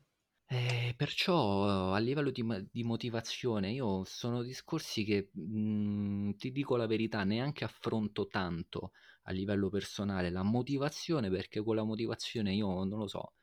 Eh, 0.49 0.95
perciò 0.97 1.93
a 1.93 1.99
livello 1.99 2.31
di, 2.31 2.45
di 2.71 2.85
motivazione, 2.85 3.73
io 3.73 4.05
sono 4.05 4.43
discorsi 4.45 5.03
che 5.05 5.31
mh, 5.33 6.37
ti 6.37 6.53
dico 6.53 6.77
la 6.77 6.87
verità, 6.87 7.25
neanche 7.25 7.65
affronto 7.65 8.29
tanto 8.29 8.93
a 9.23 9.33
livello 9.33 9.71
personale 9.71 10.31
la 10.31 10.45
motivazione, 10.45 11.31
perché 11.31 11.61
con 11.63 11.75
la 11.75 11.83
motivazione 11.83 12.55
io 12.55 12.85
non 12.85 12.99
lo 13.01 13.09
so, 13.09 13.35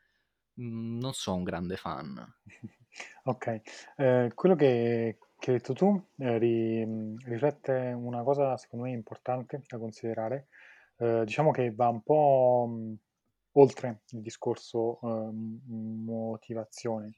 mh, 0.55 0.98
non 1.00 1.13
sono 1.13 1.38
un 1.38 1.43
grande 1.43 1.75
fan. 1.77 2.36
Okay. 3.25 3.62
Ehm, 3.98 4.33
quello 4.33 4.55
che 4.55 5.17
che 5.43 5.51
hai 5.51 5.57
detto 5.57 5.74
tu, 5.74 6.01
ehm, 6.17 6.38
ri 6.39 6.86
mhmm, 6.86 7.17
riflette 7.25 7.91
una 7.95 8.24
cosa 8.24 8.55
secondo 8.57 8.86
me 8.86 8.91
importante 8.91 9.62
da 9.67 9.77
considerare. 9.77 10.48
Ehm, 10.98 11.24
diciamo 11.25 11.51
che 11.51 11.74
va 11.74 11.88
un 11.89 12.01
po', 12.03 12.65
mhmm, 12.69 12.95
oltre 13.53 14.01
il 14.12 14.22
discorso, 14.22 15.00
uhm, 15.01 15.60
motivazione. 16.05 17.13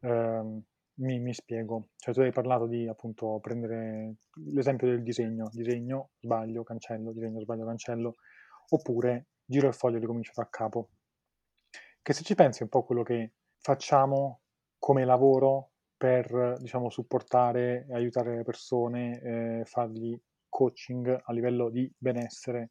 Ehm, 0.00 0.62
mi 0.98 1.18
mi 1.20 1.34
spiego. 1.34 1.88
Cioè 1.96 2.12
tu 2.14 2.20
hai 2.20 2.32
parlato 2.32 2.66
di, 2.66 2.88
appunto, 2.88 3.38
prendere 3.40 4.16
l'esempio 4.52 4.88
del 4.88 5.02
disegno: 5.02 5.48
disegno, 5.52 6.10
sbaglio, 6.20 6.62
cancello, 6.64 7.12
disegno, 7.12 7.40
sbaglio, 7.40 7.66
cancello, 7.66 8.14
oppure 8.70 9.26
giro 9.44 9.68
il 9.68 9.74
foglio 9.74 9.96
e 9.98 10.00
ricomincio 10.00 10.32
da 10.34 10.48
capo. 10.50 10.88
Che 12.06 12.12
se 12.12 12.22
ci 12.22 12.36
pensi 12.36 12.60
è 12.60 12.62
un 12.62 12.68
po' 12.68 12.84
quello 12.84 13.02
che 13.02 13.32
facciamo 13.58 14.42
come 14.78 15.04
lavoro 15.04 15.72
per, 15.96 16.56
diciamo, 16.60 16.88
supportare 16.88 17.84
e 17.88 17.94
aiutare 17.94 18.36
le 18.36 18.44
persone, 18.44 19.20
ehm, 19.20 19.64
fargli 19.64 20.16
coaching 20.48 21.20
a 21.24 21.32
livello 21.32 21.68
di 21.68 21.92
benessere. 21.98 22.70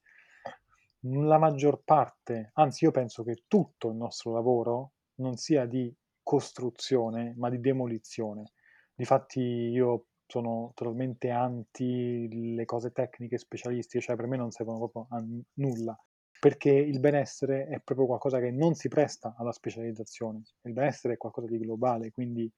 La 1.07 1.37
maggior 1.37 1.81
parte, 1.83 2.51
anzi 2.53 2.85
io 2.85 2.91
penso 2.91 3.23
che 3.23 3.43
tutto 3.47 3.89
il 3.89 3.95
nostro 3.95 4.33
lavoro 4.33 4.93
non 5.15 5.35
sia 5.37 5.65
di 5.65 5.93
costruzione, 6.23 7.33
ma 7.37 7.49
di 7.49 7.59
demolizione. 7.59 8.53
Difatti 8.93 9.39
io 9.39 10.07
sono 10.25 10.71
totalmente 10.73 11.29
anti 11.29 12.53
le 12.55 12.65
cose 12.65 12.91
tecniche 12.91 13.37
specialistiche, 13.37 14.03
cioè 14.03 14.15
per 14.15 14.25
me 14.25 14.37
non 14.37 14.51
servono 14.51 14.77
proprio 14.79 15.07
a 15.09 15.23
nulla 15.55 15.95
perché 16.39 16.69
il 16.71 16.99
benessere 16.99 17.67
è 17.67 17.79
proprio 17.81 18.07
qualcosa 18.07 18.39
che 18.39 18.51
non 18.51 18.75
si 18.75 18.87
presta 18.87 19.35
alla 19.37 19.51
specializzazione. 19.51 20.43
Il 20.63 20.73
benessere 20.73 21.13
è 21.15 21.17
qualcosa 21.17 21.47
di 21.47 21.57
globale, 21.57 22.11
quindi 22.11 22.51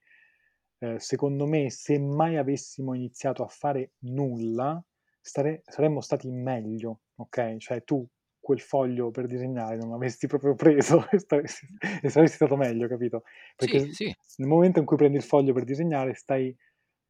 eh, 0.80 1.00
secondo 1.00 1.46
me 1.46 1.70
se 1.70 2.00
mai 2.00 2.38
avessimo 2.38 2.94
iniziato 2.94 3.44
a 3.44 3.48
fare 3.48 3.94
nulla, 4.00 4.84
stare, 5.22 5.62
saremmo 5.66 6.01
stati 6.01 6.30
meglio, 6.30 7.01
ok? 7.16 7.58
Cioè 7.58 7.84
tu 7.84 8.06
quel 8.48 8.62
foglio 8.62 9.12
per 9.12 9.25
disegnare 9.27 9.75
non 9.75 9.89
l'avresti 9.89 10.25
proprio 10.27 10.56
preso 10.56 11.06
e, 11.12 11.20
staresti, 11.20 11.68
e 12.01 12.10
saresti 12.10 12.36
stato 12.38 12.56
meglio, 12.56 12.88
capito? 12.88 13.24
Perché 13.58 13.80
Sì, 13.80 13.94
sì, 13.94 14.16
nel 14.38 14.48
momento 14.48 14.80
in 14.80 14.86
cui 14.86 14.96
prendi 14.96 15.18
il 15.18 15.24
foglio 15.24 15.51
per 15.54 15.66
disegnare 15.66 16.13
stai 16.13 16.56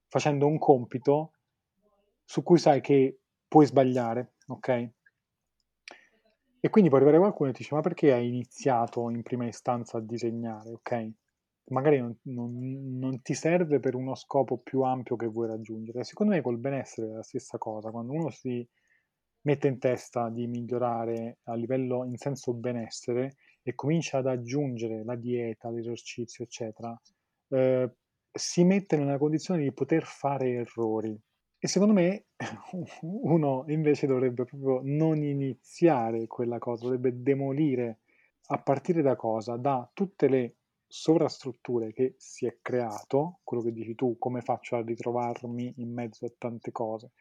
facendo 0.08 0.48
un 0.48 0.58
compito 0.58 1.34
su 2.24 2.42
cui 2.44 2.58
sai 2.58 2.82
che 2.82 3.20
puoi 3.48 3.66
sbagliare, 3.68 4.34
ok? 4.48 4.90
E 6.60 6.70
quindi 6.70 6.90
può 6.90 6.98
arrivare 7.00 7.20
qualcuno 7.20 7.50
e 7.50 7.54
ti 7.54 7.60
dice: 7.60 7.74
"Ma 7.76 7.82
perché 7.82 8.12
hai 8.14 8.28
iniziato 8.28 9.10
in 9.10 9.22
prima 9.24 9.46
istanza 9.48 9.98
a 9.98 10.02
disegnare?" 10.02 10.72
Okay? 10.72 11.14
Magari 11.70 12.00
non 12.00 12.18
non 12.24 12.98
non 13.00 13.22
ti 13.22 13.34
serve 13.34 13.80
per 13.80 13.96
uno 13.96 14.16
scopo 14.16 14.58
più 14.58 14.82
ampio 14.82 15.16
che 15.16 15.28
vuoi 15.28 15.48
raggiungere. 15.48 16.04
Secondo 16.04 16.34
me 16.34 16.42
col 16.42 16.58
benessere 16.60 17.10
è 17.12 17.14
la 17.16 17.24
stessa 17.24 17.58
cosa. 17.58 17.92
Quando 17.92 18.14
uno 18.14 18.30
si 18.30 18.68
mette 19.42 19.68
in 19.68 19.80
testa 19.80 20.30
di 20.30 20.48
migliorare 20.48 21.40
a 21.44 21.56
livello 21.56 22.04
in 22.06 22.18
senso 22.18 22.54
benessere 22.54 23.36
e 23.62 23.76
comincia 23.76 24.20
ad 24.20 24.28
aggiungere 24.28 25.04
la 25.04 25.16
dieta, 25.16 25.70
l'esercizio, 25.70 26.44
eccetera, 26.44 27.00
ehm, 27.50 27.94
si 28.32 28.64
mette 28.64 28.98
nella 28.98 29.18
condizione 29.18 29.62
di 29.64 29.72
poter 29.74 30.04
fare 30.04 30.50
errori. 30.52 31.20
E 31.60 31.68
secondo 31.68 31.94
me 31.94 32.28
uno 33.02 33.66
invece 33.68 34.06
dovrebbe 34.08 34.46
proprio 34.46 34.82
non 34.84 35.24
iniziare 35.24 36.28
quella 36.28 36.60
cosa, 36.60 36.84
dovrebbe 36.84 37.22
demolire 37.22 38.00
a 38.50 38.62
partire 38.62 39.02
da 39.02 39.16
cosa? 39.16 39.58
Da 39.58 39.90
tutte 39.94 40.28
le 40.28 40.56
sovrastrutture 40.88 41.92
che 41.92 42.16
si 42.18 42.46
è 42.46 42.60
creato, 42.62 43.40
quello 43.44 43.64
che 43.64 43.74
dici 43.74 43.96
tu, 43.96 44.18
come 44.18 44.42
faccio 44.42 44.76
a 44.78 44.82
ritrovarmi 44.82 45.74
in 45.78 45.92
mezzo 45.92 46.26
a 46.26 46.34
tante 46.38 46.72
cose, 46.72 47.12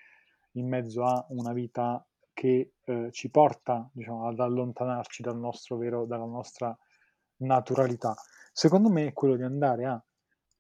in 0.57 0.69
mezzo 0.69 1.05
a 1.05 1.25
una 1.31 1.53
vita 1.53 2.05
che 2.33 2.75
eh, 2.85 3.09
ci 3.13 3.31
porta 3.31 3.89
diciamo, 3.93 4.29
ad 4.29 4.41
allontanarci 4.41 5.23
dal 5.23 5.39
nostro 5.39 5.77
vero, 5.77 6.05
dalla 6.05 6.27
nostra 6.27 6.77
naturalità. 7.39 8.15
Secondo 8.53 8.91
me 8.91 9.07
è 9.07 9.13
quello 9.13 9.37
di 9.37 9.43
andare 9.43 9.85
a 9.87 10.05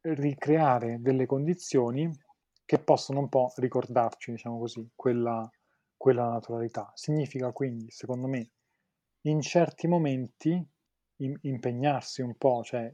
ricreare 0.00 1.00
delle 1.00 1.26
condizioni 1.26 2.10
che 2.64 2.78
possono 2.78 3.20
un 3.20 3.28
po' 3.28 3.52
ricordarci, 3.56 4.32
diciamo 4.32 4.58
così, 4.58 4.88
quella, 4.94 5.48
quella 5.96 6.28
naturalità. 6.28 6.90
Significa 6.94 7.52
quindi, 7.52 7.90
secondo 7.90 8.26
me, 8.26 8.50
in 9.22 9.40
certi 9.40 9.86
momenti 9.86 10.66
im- 11.16 11.38
impegnarsi 11.42 12.22
un 12.22 12.36
po', 12.36 12.62
cioè 12.62 12.92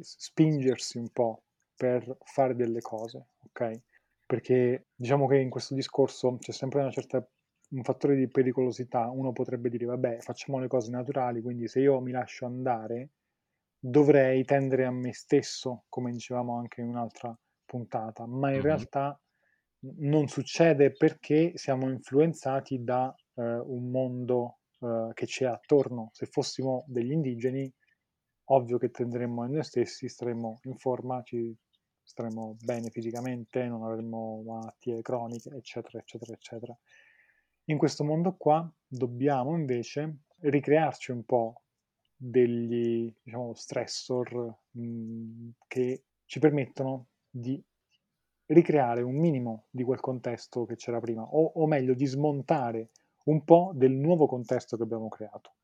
spingersi 0.00 0.98
un 0.98 1.10
po' 1.10 1.44
per 1.74 2.16
fare 2.24 2.54
delle 2.54 2.80
cose, 2.80 3.28
ok? 3.38 3.80
Perché 4.26 4.86
diciamo 4.94 5.26
che 5.26 5.38
in 5.38 5.50
questo 5.50 5.74
discorso 5.74 6.36
c'è 6.38 6.52
sempre 6.52 6.80
una 6.80 6.90
certa, 6.90 7.26
un 7.70 7.82
fattore 7.82 8.16
di 8.16 8.28
pericolosità. 8.28 9.10
Uno 9.10 9.32
potrebbe 9.32 9.68
dire, 9.68 9.84
vabbè, 9.84 10.20
facciamo 10.20 10.58
le 10.58 10.68
cose 10.68 10.90
naturali, 10.90 11.42
quindi 11.42 11.68
se 11.68 11.80
io 11.80 12.00
mi 12.00 12.12
lascio 12.12 12.46
andare, 12.46 13.10
dovrei 13.78 14.44
tendere 14.44 14.86
a 14.86 14.90
me 14.90 15.12
stesso, 15.12 15.84
come 15.88 16.10
dicevamo 16.10 16.56
anche 16.56 16.80
in 16.80 16.88
un'altra 16.88 17.36
puntata, 17.64 18.26
ma 18.26 18.50
in 18.50 18.56
mhm. 18.56 18.62
realtà 18.62 19.18
non 19.98 20.28
succede 20.28 20.92
perché 20.92 21.52
siamo 21.56 21.90
influenzati 21.90 22.82
da 22.82 23.14
eh, 23.34 23.42
un 23.42 23.90
mondo 23.90 24.60
eh, 24.80 25.10
che 25.12 25.26
c'è 25.26 25.44
attorno. 25.44 26.08
Se 26.12 26.26
fossimo 26.26 26.84
degli 26.86 27.12
indigeni, 27.12 27.70
ovvio 28.44 28.78
che 28.78 28.90
tenderemmo 28.90 29.42
a 29.42 29.46
noi 29.46 29.64
stessi, 29.64 30.08
staremmo 30.08 30.60
in 30.62 30.76
forma, 30.76 31.22
ci 31.22 31.54
staremmo 32.04 32.56
bene 32.62 32.90
fisicamente, 32.90 33.64
non 33.66 33.82
avremmo 33.82 34.42
malattie 34.46 35.02
croniche, 35.02 35.50
eccetera, 35.50 35.98
eccetera, 35.98 36.32
eccetera. 36.32 36.78
In 37.64 37.78
questo 37.78 38.04
mondo 38.04 38.36
qua 38.36 38.70
dobbiamo 38.86 39.56
invece 39.56 40.18
ricrearci 40.40 41.10
un 41.10 41.24
po' 41.24 41.62
degli 42.16 43.12
diciamo, 43.22 43.54
stressor 43.54 44.58
mh, 44.70 45.48
che 45.66 46.04
ci 46.26 46.38
permettono 46.38 47.08
di 47.28 47.62
ricreare 48.46 49.02
un 49.02 49.16
minimo 49.16 49.64
di 49.70 49.82
quel 49.82 50.00
contesto 50.00 50.64
che 50.66 50.76
c'era 50.76 51.00
prima, 51.00 51.22
o, 51.22 51.52
o 51.54 51.66
meglio 51.66 51.94
di 51.94 52.06
smontare 52.06 52.90
un 53.24 53.42
po' 53.44 53.72
del 53.74 53.92
nuovo 53.92 54.26
contesto 54.26 54.76
che 54.76 54.82
abbiamo 54.82 55.08
creato. 55.08 55.54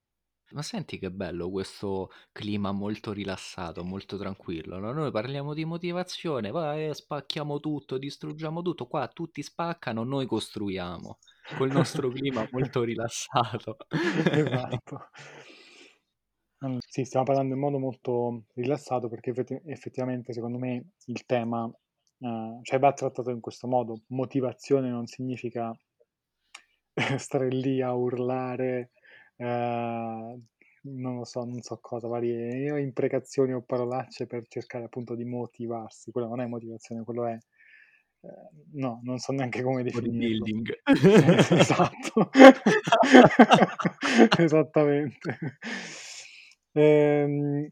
Ma 0.52 0.62
senti 0.62 0.98
che 0.98 1.12
bello 1.12 1.48
questo 1.48 2.10
clima 2.32 2.72
molto 2.72 3.12
rilassato, 3.12 3.84
molto 3.84 4.18
tranquillo, 4.18 4.78
no, 4.78 4.92
noi 4.92 5.12
parliamo 5.12 5.54
di 5.54 5.64
motivazione, 5.64 6.50
vai 6.50 6.88
e 6.88 6.94
spacchiamo 6.94 7.60
tutto, 7.60 7.98
distruggiamo 7.98 8.60
tutto, 8.60 8.86
qua 8.88 9.06
tutti 9.06 9.42
spaccano, 9.42 10.02
noi 10.02 10.26
costruiamo, 10.26 11.18
col 11.56 11.70
nostro 11.70 12.08
clima 12.10 12.46
molto 12.50 12.82
rilassato. 12.84 13.76
Esatto. 14.24 15.08
Sì, 16.86 17.04
stiamo 17.06 17.24
parlando 17.24 17.54
in 17.54 17.60
modo 17.60 17.78
molto 17.78 18.44
rilassato 18.54 19.08
perché 19.08 19.30
effetti 19.30 19.58
effettivamente 19.64 20.32
secondo 20.34 20.58
me 20.58 20.90
il 21.06 21.24
tema, 21.24 21.70
ehm, 22.18 22.62
cioè 22.62 22.78
va 22.78 22.92
trattato 22.92 23.30
in 23.30 23.40
questo 23.40 23.66
modo. 23.66 24.02
Motivazione 24.08 24.90
non 24.90 25.06
significa 25.06 25.74
stare 27.18 27.48
lì 27.48 27.80
a 27.80 27.94
urlare, 27.94 28.90
ehm, 29.40 30.44
non 30.82 31.16
lo 31.16 31.24
so, 31.24 31.44
non 31.44 31.60
so 31.62 31.78
cosa, 31.80 32.08
varie 32.08 32.80
imprecazioni 32.80 33.52
o 33.52 33.62
parolacce 33.62 34.26
per 34.26 34.46
cercare 34.48 34.84
appunto 34.84 35.14
di 35.14 35.24
motivarsi. 35.24 36.10
Quello 36.10 36.28
non 36.28 36.40
è 36.40 36.46
motivazione, 36.46 37.04
quello 37.04 37.26
è 37.26 37.38
ehm, 38.22 38.48
no, 38.74 39.00
non 39.04 39.18
so 39.18 39.32
neanche 39.32 39.62
come 39.62 39.82
definirlo. 39.82 40.46
Bodybuilding. 40.46 40.80
Es 40.86 41.50
esatto. 41.52 42.30
Esattamente. 44.38 45.38
Ehm, 46.74 47.68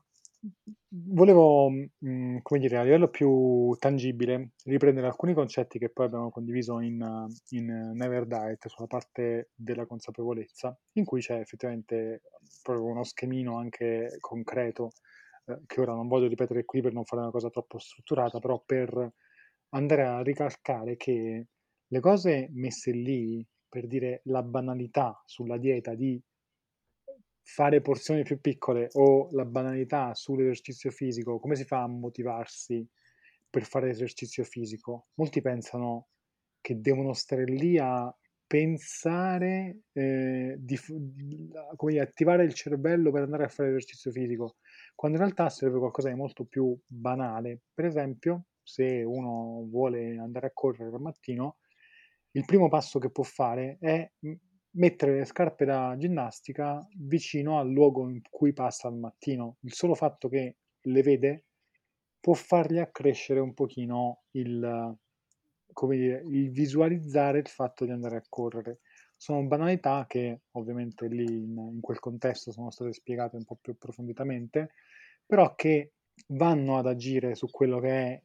volevo, 0.91 1.69
mhmm, 1.71 2.39
come 2.43 2.61
dire, 2.61 2.79
a 2.79 2.83
livello 2.83 3.09
più 3.09 3.75
tangibile, 3.79 4.53
riprendere 4.65 5.07
alcuni 5.07 5.35
concetti 5.35 5.79
che 5.79 5.91
poi 5.91 6.07
abbiamo 6.07 6.31
condiviso 6.31 6.81
in 6.81 7.27
in 7.51 7.67
Never 7.95 8.27
Diet, 8.27 8.67
sulla 8.69 8.87
parte 8.87 9.51
della 9.55 9.87
consapevolezza, 9.87 10.79
in 10.95 11.05
cui 11.05 11.21
c'è 11.21 11.39
effettivamente 11.41 12.23
proprio 12.63 12.87
uno 12.87 13.05
schemino 13.05 13.57
anche 13.59 14.17
concreto, 14.21 14.91
ehm, 15.47 15.65
che 15.67 15.81
ora 15.81 15.95
non 15.95 16.09
voglio 16.09 16.29
ripetere 16.29 16.65
qui 16.65 16.81
per 16.83 16.93
non 16.93 17.05
fare 17.05 17.23
una 17.23 17.31
cosa 17.31 17.51
troppo 17.51 17.79
strutturata, 17.79 18.39
però 18.39 18.63
per 18.65 19.13
andare 19.71 20.03
a 20.05 20.23
ricalcare 20.23 20.97
che 20.97 21.47
le 21.87 22.01
cose 22.01 22.49
messe 22.53 22.91
lì, 22.93 23.47
per 23.69 23.87
dire 23.87 24.21
la 24.25 24.43
banalità 24.43 25.23
sulla 25.27 25.59
dieta 25.59 25.95
di 25.95 26.21
fare 27.51 27.81
porzioni 27.81 28.23
più 28.25 28.41
piccole 28.41 28.89
o 28.93 29.29
la 29.33 29.47
banalità 29.47 30.15
sull'esercizio 30.15 30.91
fisico, 30.91 31.39
come 31.41 31.57
si 31.57 31.65
fa 31.65 31.83
a 31.83 31.87
motivarsi 31.89 32.87
per 33.49 33.65
fare 33.65 33.89
esercizio 33.89 34.45
fisico? 34.45 35.07
Molti 35.15 35.41
pensano 35.41 36.09
che 36.61 36.79
devono 36.81 37.15
stare 37.15 37.45
lì 37.45 37.79
a 37.79 38.15
pensare, 38.47 39.81
ehm, 39.93 40.55
di 40.57 40.79
come 41.77 41.99
attivare 42.01 42.45
il 42.45 42.53
cervello 42.55 43.11
per 43.11 43.23
andare 43.23 43.45
a 43.45 43.49
fare 43.49 43.71
esercizio 43.71 44.11
fisico, 44.11 44.57
quando 44.95 45.17
in 45.17 45.25
realtà 45.25 45.49
serve 45.49 45.79
qualcosa 45.79 46.09
di 46.11 46.15
molto 46.17 46.45
più 46.45 46.79
banale. 46.87 47.61
Per 47.73 47.87
esempio, 47.87 48.45
se 48.63 49.03
uno 49.03 49.67
vuole 49.71 50.19
andare 50.19 50.49
a 50.49 50.51
correre 50.53 50.95
al 50.95 51.01
mattino, 51.01 51.57
il 52.33 52.45
primo 52.45 52.69
passo 52.69 52.99
che 52.99 53.11
può 53.11 53.25
fare 53.25 53.79
è, 53.81 54.11
mhmm, 54.19 54.37
mettere 54.79 55.19
le 55.19 55.25
scarpe 55.25 55.65
da 55.65 55.95
ginnastica 55.99 56.87
vicino 56.99 57.59
al 57.59 57.71
luogo 57.71 58.09
in 58.09 58.21
cui 58.31 58.53
passa 58.53 58.89
al 58.89 58.97
mattino. 58.97 59.57
Il 59.63 59.75
solo 59.75 59.95
fatto 59.95 60.29
che 60.29 60.57
le 60.81 61.03
vede 61.03 61.45
può 62.21 62.35
fargli 62.35 62.79
accrescere 62.79 63.41
un 63.41 63.55
pochino 63.55 64.25
il 64.33 64.97
come 65.73 65.97
dire, 65.97 66.23
il 66.27 66.51
visualizzare 66.51 67.39
il 67.39 67.47
fatto 67.49 67.85
di 67.85 67.93
andare 67.93 68.17
a 68.17 68.25
correre. 68.29 68.81
Sono 69.17 69.47
banalità 69.47 70.07
che 70.09 70.43
ovviamente 70.53 71.07
lì 71.09 71.25
in 71.25 71.57
in 71.75 71.81
quel 71.81 71.99
contesto 72.01 72.51
sono 72.53 72.71
state 72.71 72.93
spiegate 72.93 73.37
un 73.37 73.45
po' 73.45 73.57
più 73.61 73.73
approfonditamente, 73.73 74.73
però 75.27 75.55
che 75.55 75.93
vanno 76.29 76.79
ad 76.79 76.87
agire 76.87 77.35
su 77.35 77.49
quello 77.51 77.81
che 77.81 77.91
è 77.91 78.23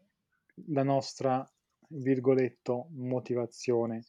la 0.68 0.84
nostra, 0.84 1.46
virgoletto, 1.90 2.88
"motivazione". 2.92 4.04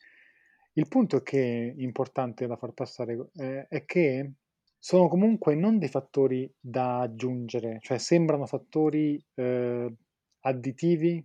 Il 0.77 0.89
punto 0.89 1.21
che 1.23 1.73
importante 1.77 2.49
da 2.49 2.57
far 2.57 2.73
passare, 2.73 3.29
ehm, 3.37 3.67
è 3.69 3.85
che 3.85 4.33
sono 4.77 5.07
comunque 5.09 5.55
non 5.55 5.79
dei 5.79 5.89
fattori 5.89 6.53
da 6.59 6.99
aggiungere, 7.01 7.79
cioè 7.81 7.99
sembrano 7.99 8.45
fattori, 8.47 9.25
ehm, 9.35 9.95
additivi 10.41 11.25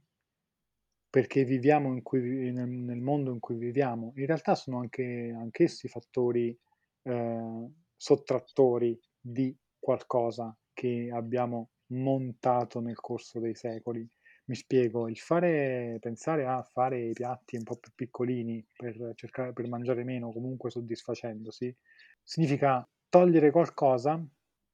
perché 1.13 1.43
viviamo 1.43 1.99
cui 2.03 2.51
nel 2.51 2.67
nel 2.69 3.01
mondo 3.01 3.31
in 3.31 3.39
cui 3.39 3.55
viviamo. 3.55 4.11
In 4.15 4.27
realtà 4.27 4.53
sono 4.53 4.79
anche 4.79 5.33
anch'essi 5.35 5.87
fattori, 5.87 6.55
ehm, 7.03 7.73
sottrattori 7.95 8.97
di 9.19 9.55
qualcosa 9.79 10.55
che 10.71 11.09
abbiamo 11.11 11.71
montato 11.87 12.79
nel 12.79 12.95
corso 12.99 13.39
dei 13.39 13.55
secoli. 13.55 14.07
Mi 14.49 14.55
spiego, 14.55 15.07
il 15.07 15.17
fare 15.19 15.97
pensare 16.01 16.43
a 16.43 16.63
fare 16.63 16.99
i 16.99 17.13
piatti 17.13 17.55
un 17.55 17.61
po' 17.63 17.75
più 17.77 17.91
piccolini 17.93 18.65
per 18.75 19.11
cercare 19.13 19.53
per 19.53 19.67
mangiare 19.67 20.03
meno, 20.03 20.31
comunque 20.31 20.71
soddisfacendosi, 20.71 21.75
significa 22.23 22.87
togliere 23.09 23.51
qualcosa, 23.51 24.19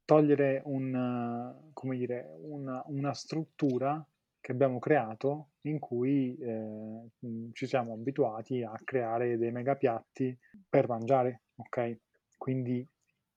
togliere 0.06 0.62
un 0.64 1.72
come 1.74 1.98
dire, 1.98 2.26
una 2.44 2.82
una 2.88 3.14
struttura 3.14 4.08
che 4.40 4.52
abbiamo 4.54 4.80
creato 4.80 5.50
in 5.64 5.78
cui, 5.80 6.38
mhmm, 6.40 7.52
ci 7.52 7.68
siamo 7.68 7.92
abituati 7.96 8.64
a 8.64 8.80
creare 8.82 9.38
dei 9.38 9.52
mega 9.52 9.76
piatti 9.76 10.38
per 10.70 10.88
mangiare, 10.88 11.42
okay? 11.56 12.00
Quindi 12.38 12.88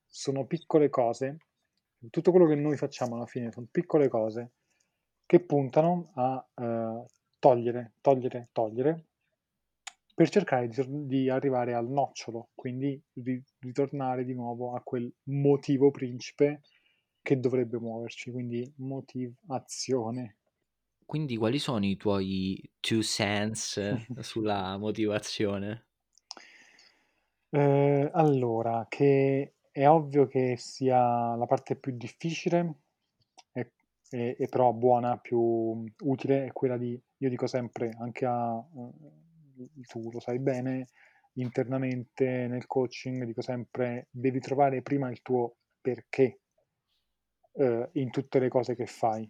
sono 0.05 0.45
piccole 0.45 0.89
cose, 0.89 1.37
tutto 2.09 2.31
quello 2.31 2.45
che 2.47 2.55
noi 2.55 2.77
facciamo 2.77 3.15
alla 3.15 3.25
fine 3.25 3.51
son 3.51 3.67
piccole 3.69 4.07
cose 4.07 4.51
che 5.29 5.39
puntano 5.45 6.09
a, 6.15 6.43
ehm, 6.55 7.05
togliere, 7.37 7.93
togliere, 8.01 8.49
togliere 8.51 9.05
per 10.15 10.29
cercare 10.29 10.67
di 10.67 11.05
di 11.07 11.29
arrivare 11.29 11.73
al 11.73 11.87
nocciolo, 11.87 12.49
quindi 12.55 13.01
ri 13.13 13.41
ritornare 13.59 14.25
di 14.25 14.33
nuovo 14.33 14.73
a 14.73 14.81
quel 14.81 15.13
motivo 15.25 15.91
principe 15.91 16.61
che 17.21 17.39
dovrebbe 17.39 17.77
muoverci, 17.79 18.31
quindi 18.31 18.71
motivazione. 18.77 20.37
Quindi 21.05 21.35
quali 21.35 21.59
sono 21.59 21.85
i 21.85 21.97
tuoi 21.97 22.71
2 22.79 23.01
cents 23.03 23.81
sulla 24.19 24.77
motivazione? 24.77 25.87
Ehm, 27.51 28.09
allora, 28.13 28.85
che 28.87 29.55
è 29.71 29.87
ovvio 29.87 30.27
che 30.27 30.55
sia 30.57 31.35
la 31.35 31.45
parte 31.47 31.75
più 31.75 31.95
difficile 31.95 32.81
e 34.11 34.35
e 34.39 34.47
però 34.47 34.73
buona, 34.73 35.17
più 35.17 35.39
utile, 36.03 36.45
è 36.47 36.51
quella 36.51 36.77
di 36.77 36.99
io 37.17 37.29
dico 37.29 37.47
sempre 37.47 37.91
anche 37.99 38.25
a 38.25 38.53
uhm, 38.55 38.91
tu 39.87 40.09
lo 40.11 40.19
sai 40.19 40.39
bene, 40.39 40.87
internamente 41.33 42.47
nel 42.47 42.65
coaching 42.65 43.23
dico 43.25 43.41
sempre: 43.41 44.07
"Devi 44.11 44.39
trovare 44.39 44.81
prima 44.81 45.09
il 45.11 45.21
tuo 45.21 45.57
perché" 45.81 46.39
uhm, 47.53 47.89
in 47.93 48.09
tutte 48.11 48.39
le 48.39 48.49
cose 48.49 48.75
che 48.75 48.85
fai. 48.85 49.29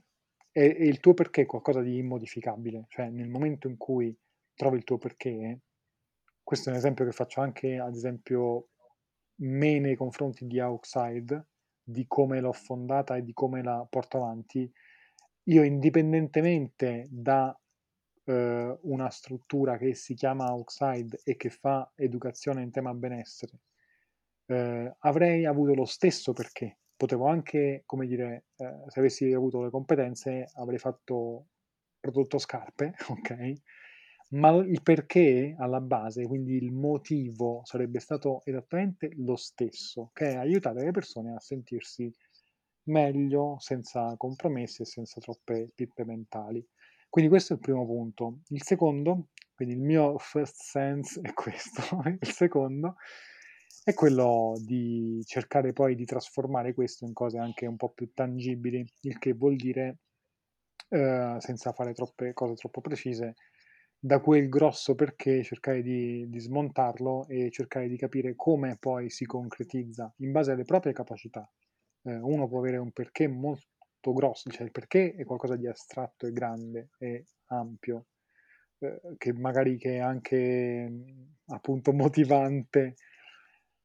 E 0.51 0.63
e 0.79 0.85
il 0.87 0.99
tuo 0.99 1.13
perché 1.13 1.41
è 1.43 1.45
qualcosa 1.45 1.81
di 1.81 1.97
immodificabile, 1.97 2.85
cioè 2.89 3.09
nel 3.09 3.29
momento 3.29 3.67
in 3.67 3.77
cui 3.77 4.15
trovi 4.55 4.77
il 4.77 4.83
tuo 4.83 4.97
perché 4.97 5.61
questo 6.43 6.69
è 6.69 6.71
un 6.73 6.77
esempio 6.79 7.05
che 7.05 7.11
faccio 7.11 7.41
anche, 7.41 7.77
ad 7.79 7.95
esempio, 7.95 8.69
me 9.41 9.79
nei 9.79 9.95
confronti 9.95 10.47
di 10.47 10.59
Hawkside, 10.59 11.45
di 11.91 12.05
come 12.07 12.39
l'ho 12.41 12.51
fondata 12.53 13.15
e 13.15 13.23
di 13.23 13.33
come 13.33 13.63
la 13.63 13.85
porto 13.89 14.17
avanti, 14.17 14.71
io 15.43 15.63
indipendentemente 15.63 17.07
da, 17.09 17.57
uhm, 18.25 18.79
una 18.83 19.09
struttura 19.09 19.77
che 19.77 19.93
si 19.95 20.13
chiama 20.13 20.45
Hawkside 20.47 21.21
e 21.23 21.35
che 21.35 21.49
fa 21.49 21.91
educazione 21.95 22.61
in 22.61 22.71
tema 22.71 22.93
benessere, 22.93 23.59
ehm, 24.47 24.95
avrei 24.99 25.45
avuto 25.45 25.73
lo 25.73 25.85
stesso 25.85 26.33
perché. 26.33 26.79
Potevo 26.95 27.27
anche, 27.27 27.83
come 27.85 28.07
dire, 28.07 28.45
ehm, 28.57 28.87
se 28.87 28.99
avessi 28.99 29.31
avuto 29.33 29.63
le 29.63 29.69
competenze 29.69 30.49
avrei 30.55 30.79
fatto 30.79 31.47
prodotto 31.99 32.37
scarpe, 32.37 32.93
okay, 33.09 33.61
ma 34.29 34.49
il 34.55 34.81
perché 34.81 35.55
alla 35.57 35.81
base, 35.81 36.25
quindi 36.27 36.55
il 36.55 36.71
motivo 36.71 37.61
sarebbe 37.65 37.99
stato 37.99 38.41
esattamente 38.45 39.11
lo 39.17 39.35
stesso, 39.35 40.11
che 40.13 40.31
è 40.31 40.35
aiutare 40.35 40.83
le 40.83 40.91
persone 40.91 41.33
a 41.35 41.39
sentirsi 41.39 42.11
meglio, 42.83 43.57
senza 43.59 44.15
compromessi 44.17 44.81
e 44.81 44.85
senza 44.85 45.19
troppe 45.19 45.71
pippe 45.73 46.05
mentali. 46.05 46.65
Quindi 47.09 47.29
questo 47.29 47.53
è 47.53 47.55
il 47.55 47.61
primo 47.61 47.85
punto. 47.85 48.39
Il 48.49 48.63
secondo, 48.63 49.29
quindi 49.55 49.75
il 49.75 49.81
mio 49.81 50.17
first 50.17 50.55
sense 50.61 51.19
è 51.21 51.33
questo, 51.33 51.81
il 52.21 52.31
secondo 52.31 52.95
è 53.83 53.93
quello 53.93 54.53
di 54.63 55.21
cercare 55.25 55.73
poi 55.73 55.95
di 55.95 56.05
trasformare 56.05 56.73
questo 56.73 57.05
in 57.05 57.13
cose 57.13 57.37
anche 57.39 57.65
un 57.65 57.75
po' 57.77 57.89
più 57.89 58.11
tangibili, 58.13 58.85
il 59.01 59.17
che 59.17 59.33
vuol 59.33 59.55
dire, 59.55 59.97
uhm, 60.89 61.37
senza 61.39 61.71
fare 61.73 61.93
troppe 61.93 62.33
cose 62.33 62.55
troppo 62.55 62.81
precise, 62.81 63.35
da 63.99 64.19
quel 64.21 64.47
grosso 64.49 64.95
perché 64.95 65.43
cercare 65.43 65.81
di 65.81 66.27
di 66.29 66.39
smontarlo 66.39 67.27
e 67.27 67.49
cercare 67.51 67.87
di 67.89 67.97
capire 67.97 68.35
come 68.35 68.77
poi 68.79 69.09
si 69.09 69.25
concretizza 69.25 70.13
in 70.17 70.31
base 70.31 70.51
alle 70.51 70.63
proprie 70.63 70.93
capacità. 70.93 71.49
eh, 72.03 72.15
uno 72.15 72.47
può 72.47 72.59
avere 72.59 72.77
un 72.77 72.91
perché 72.91 73.27
molto 73.27 74.13
grosso, 74.13 74.49
cioè 74.49 74.63
il 74.65 74.71
perché 74.71 75.13
è 75.15 75.25
qualcosa 75.25 75.55
di 75.57 75.67
astratto 75.67 76.25
e 76.27 76.31
grande 76.31 76.89
e 76.99 77.25
ampio, 77.47 78.05
eh, 78.79 79.01
che 79.17 79.33
magari 79.33 79.77
che 79.77 79.95
è 79.95 79.99
anche 79.99 80.91
appunto 81.47 81.91
motivante, 81.93 82.95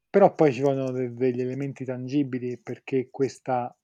però 0.08 0.34
poi 0.34 0.52
ci 0.52 0.60
vogliono 0.60 0.90
de- 0.92 1.12
degli 1.14 1.40
elementi 1.40 1.84
tangibili 1.84 2.58
perché 2.58 3.08
questa 3.10 3.76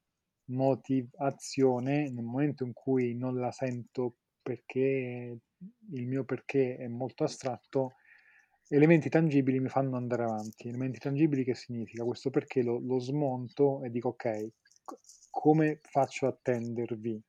motivazione 0.50 2.10
nel 2.10 2.24
momento 2.24 2.64
in 2.64 2.72
cui 2.72 3.14
non 3.14 3.36
la 3.36 3.50
sento 3.52 4.16
perché 4.42 5.38
il 5.92 6.06
mio 6.06 6.24
perché 6.24 6.76
è 6.76 6.86
molto 6.88 7.24
astratto, 7.24 7.94
elementi 8.68 9.08
tangibili 9.08 9.60
mi 9.60 9.68
fanno 9.68 9.96
andare 9.96 10.24
avanti. 10.24 10.68
Elementi 10.68 10.98
tangibili 10.98 11.44
che 11.44 11.54
significa? 11.54 12.04
Questo 12.04 12.30
perché 12.30 12.62
lo, 12.62 12.78
lo 12.78 12.98
smonto 12.98 13.82
e 13.82 13.90
dico 13.90 14.08
ok, 14.10 14.48
come 15.30 15.80
faccio 15.82 16.26
a 16.26 16.38
tendervi? 16.40 17.22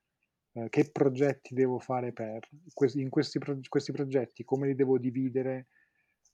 Eh, 0.53 0.69
che 0.69 0.89
progetti 0.91 1.53
devo 1.53 1.79
fare 1.79 2.11
per? 2.11 2.47
in 2.95 3.09
questi, 3.09 3.39
pro- 3.39 3.59
questi 3.69 3.91
progetti 3.91 4.43
come 4.43 4.67
li 4.67 4.75
devo 4.75 4.97
dividere 4.97 5.67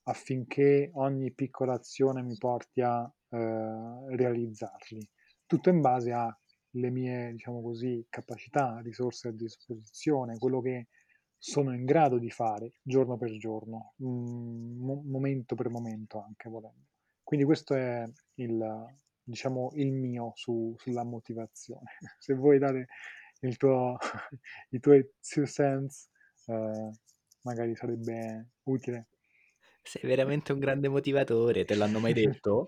affinché 0.04 0.90
ogni 0.94 1.32
piccola 1.32 1.74
azione 1.74 2.22
mi 2.22 2.36
porti 2.36 2.80
a 2.80 3.10
eh, 3.30 4.16
realizzarli? 4.16 5.08
Tutto 5.46 5.70
in 5.70 5.80
base 5.80 6.12
alle 6.12 6.90
mie, 6.90 7.32
diciamo 7.32 7.62
così, 7.62 8.04
capacità, 8.10 8.80
risorse 8.82 9.28
a 9.28 9.32
disposizione, 9.32 10.36
quello 10.38 10.60
che 10.60 10.88
sono 11.38 11.72
in 11.72 11.84
grado 11.84 12.18
di 12.18 12.30
fare 12.30 12.74
giorno 12.82 13.16
per 13.16 13.36
giorno, 13.36 13.94
mo- 13.98 15.02
momento 15.04 15.54
per 15.54 15.68
momento 15.70 16.20
anche 16.20 16.48
volendo. 16.48 16.86
Quindi 17.22 17.46
questo 17.46 17.74
è 17.74 18.04
il, 18.34 18.86
diciamo, 19.22 19.70
il 19.74 19.92
mio 19.92 20.32
su, 20.34 20.74
sulla 20.78 21.04
motivazione. 21.04 21.84
Se 22.18 22.34
vuoi 22.34 22.58
dare 22.58 22.88
il 23.40 23.56
tuo, 23.56 23.96
i 24.70 24.80
tuoi 24.80 25.08
two 25.20 25.44
cents, 25.44 26.08
eh, 26.46 26.90
magari 27.42 27.76
sarebbe 27.76 28.48
utile. 28.64 29.08
Sei 29.82 30.02
veramente 30.02 30.52
un 30.52 30.58
grande 30.58 30.88
motivatore, 30.88 31.64
te 31.64 31.74
l'hanno 31.74 32.00
mai 32.00 32.12
detto? 32.14 32.66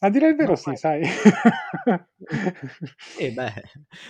A 0.00 0.10
dire 0.10 0.28
il 0.28 0.36
vero, 0.36 0.52
Ma 0.52 0.56
sì, 0.56 0.64
poi... 0.64 0.76
sai. 0.76 1.02
Eh 3.18 3.32
beh, 3.32 3.52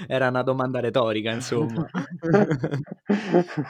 era 0.08 0.28
una 0.28 0.42
domanda 0.42 0.80
retorica, 0.80 1.30
insomma. 1.30 1.88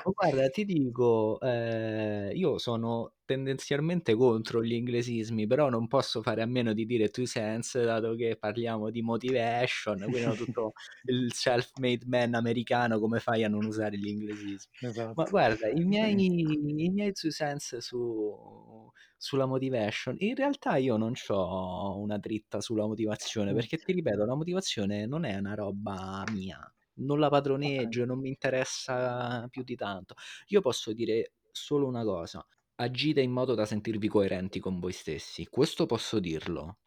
Ma 0.02 0.11
guarda, 0.14 0.48
ti 0.50 0.64
dico, 0.64 1.38
eh, 1.40 2.31
io 2.35 2.59
sono 2.59 3.12
tendenzialmente 3.27 4.15
contro 4.15 4.65
gli 4.65 4.73
inglesismi, 4.73 5.47
però 5.47 5.69
non 5.69 5.87
posso 5.89 6.23
fare 6.23 6.41
a 6.41 6.47
meno 6.47 6.73
di 6.73 6.87
dire 6.87 7.11
two 7.11 7.27
cents, 7.27 7.79
dato 7.83 8.15
che 8.15 8.37
parliamo 8.39 8.89
di 8.91 9.03
motivation, 9.03 9.99
quindi 10.09 10.35
tutto 10.37 10.73
il 11.11 11.33
self-made 11.35 12.05
man 12.07 12.35
americano, 12.35 12.99
come 12.99 13.21
fai 13.21 13.45
a 13.45 13.49
non 13.49 13.67
usare 13.67 13.99
gli 13.99 14.07
inglesismi? 14.07 14.73
Esatto. 14.81 15.12
Ma 15.15 15.29
guarda, 15.29 15.69
i 15.69 15.85
miei, 15.85 16.15
i 16.15 16.91
miei 16.91 17.12
two 17.12 17.31
cents 17.31 17.77
su, 17.79 18.91
sulla 19.19 19.47
motivation, 19.47 20.15
in 20.21 20.35
realtà 20.35 20.77
io 20.77 20.97
non 20.97 21.12
ho 21.29 21.99
una 21.99 22.17
dritta 22.17 22.61
sulla 22.62 22.87
motivazione, 22.87 23.53
mm. 23.53 23.55
perché 23.55 23.77
ti 23.77 23.93
ripeto, 23.93 24.25
la 24.25 24.37
motivazione 24.37 25.05
non 25.05 25.25
è 25.25 25.37
una 25.37 25.55
roba 25.55 26.25
mia 26.33 26.59
non 26.99 27.19
la 27.19 27.29
padroneggio, 27.29 28.03
okay. 28.03 28.07
non 28.07 28.21
mi 28.21 28.29
interessa 28.29 29.47
più 29.51 29.62
di 29.62 29.75
tanto. 29.77 30.15
Io 30.47 30.62
posso 30.62 30.95
dire 30.95 31.33
solo 31.51 31.87
una 31.87 32.05
cosa, 32.05 32.47
agite 32.77 33.21
in 33.21 33.31
modo 33.31 33.55
da 33.55 33.67
sentirvi 33.67 34.09
coerenti 34.09 34.61
con 34.61 34.79
voi 34.79 34.93
stessi, 34.93 35.47
questo 35.47 35.87
posso 35.87 36.19
dirlo, 36.19 36.79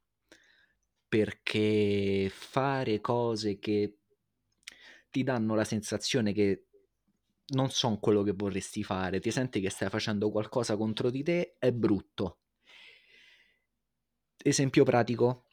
perché 1.07 2.29
fare 2.31 3.01
cose 3.01 3.57
che 3.59 3.97
ti 5.09 5.23
danno 5.23 5.55
la 5.55 5.63
sensazione 5.63 6.33
che 6.33 6.65
non 7.49 7.69
sono 7.71 7.99
quello 7.99 8.21
che 8.21 8.33
vorresti 8.33 8.83
fare, 8.83 9.19
ti 9.19 9.31
senti 9.31 9.59
che 9.59 9.69
stai 9.69 9.89
facendo 9.89 10.29
qualcosa 10.29 10.77
contro 10.77 11.09
di 11.09 11.23
te, 11.23 11.55
è 11.57 11.71
brutto. 11.71 12.39
Esempio 14.41 14.83
pratico, 14.83 15.45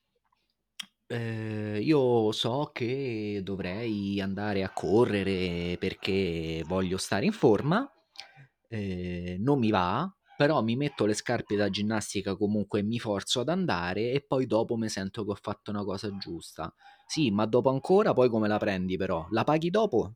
eh, 1.07 1.81
io 1.83 2.33
so 2.33 2.71
che 2.73 3.41
dovrei 3.43 4.21
andare 4.21 4.63
a 4.63 4.71
correre 4.71 5.77
perché 5.79 6.63
voglio 6.67 6.99
stare 6.99 7.25
in 7.25 7.33
forma, 7.33 7.91
eh, 8.69 9.37
non 9.39 9.59
mi 9.59 9.71
va, 9.71 10.16
però 10.37 10.63
mi 10.63 10.77
metto 10.77 11.07
le 11.07 11.15
scarpe 11.15 11.57
da 11.57 11.71
ginnastica 11.71 12.37
comunque 12.37 12.81
e 12.81 12.83
mi 12.83 12.99
forzo 12.99 13.41
ad 13.41 13.49
andare 13.49 14.11
e 14.13 14.25
poi 14.27 14.47
dopo 14.47 14.77
mi 14.77 14.89
sento 14.89 15.25
che 15.25 15.31
ho 15.31 15.39
fatto 15.41 15.71
una 15.71 15.85
cosa 15.85 16.15
giusta. 16.17 16.73
Sì, 17.07 17.31
ma 17.31 17.47
dopo 17.47 17.71
ancora 17.71 18.13
poi 18.13 18.29
come 18.29 18.49
la 18.49 18.59
prendi 18.59 18.97
però? 18.97 19.27
La 19.31 19.45
paghi 19.45 19.71
dopo? 19.71 20.15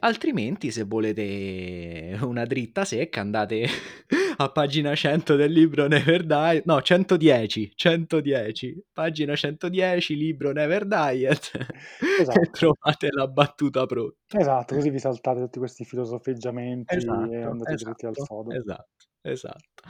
Altrimenti, 0.00 0.70
se 0.70 0.84
volete 0.84 2.16
una 2.22 2.44
dritta 2.44 2.84
secca, 2.84 3.20
andate 3.20 3.66
a 4.36 4.48
pagina 4.52 4.94
100 4.94 5.34
del 5.34 5.50
libro 5.50 5.88
Never 5.88 6.24
Die, 6.24 6.62
no, 6.66 6.80
110, 6.80 7.72
110, 7.74 8.84
pagina 8.92 9.34
110, 9.34 10.14
libro 10.14 10.52
Never 10.52 10.86
Diet, 10.86 11.50
esatto. 12.20 12.40
e 12.40 12.50
trovate 12.50 13.08
la 13.10 13.26
battuta 13.26 13.86
pronta. 13.86 14.38
Esatto, 14.38 14.76
così 14.76 14.90
vi 14.90 15.00
saltate 15.00 15.40
tutti 15.40 15.58
questi 15.58 15.84
filosofeggiamenti 15.84 16.94
esatto, 16.94 17.32
e 17.32 17.42
andate 17.42 17.72
esatto, 17.72 17.90
dritti 17.90 18.06
al 18.06 18.14
sodo. 18.24 18.52
Esatto, 18.52 19.06
esatto. 19.22 19.82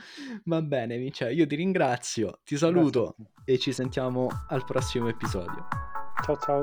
Va 0.45 0.63
bene, 0.63 0.97
Vince, 0.97 1.31
io 1.33 1.47
ti 1.47 1.57
ringrazio, 1.57 2.41
ti 2.45 2.57
saluto 2.57 3.17
e 3.45 3.59
ci 3.59 3.73
sentiamo 3.73 4.29
al 4.49 4.65
prossimo 4.65 5.09
episodio. 5.09 5.67
Ciao 6.25 6.37
ciao. 6.37 6.63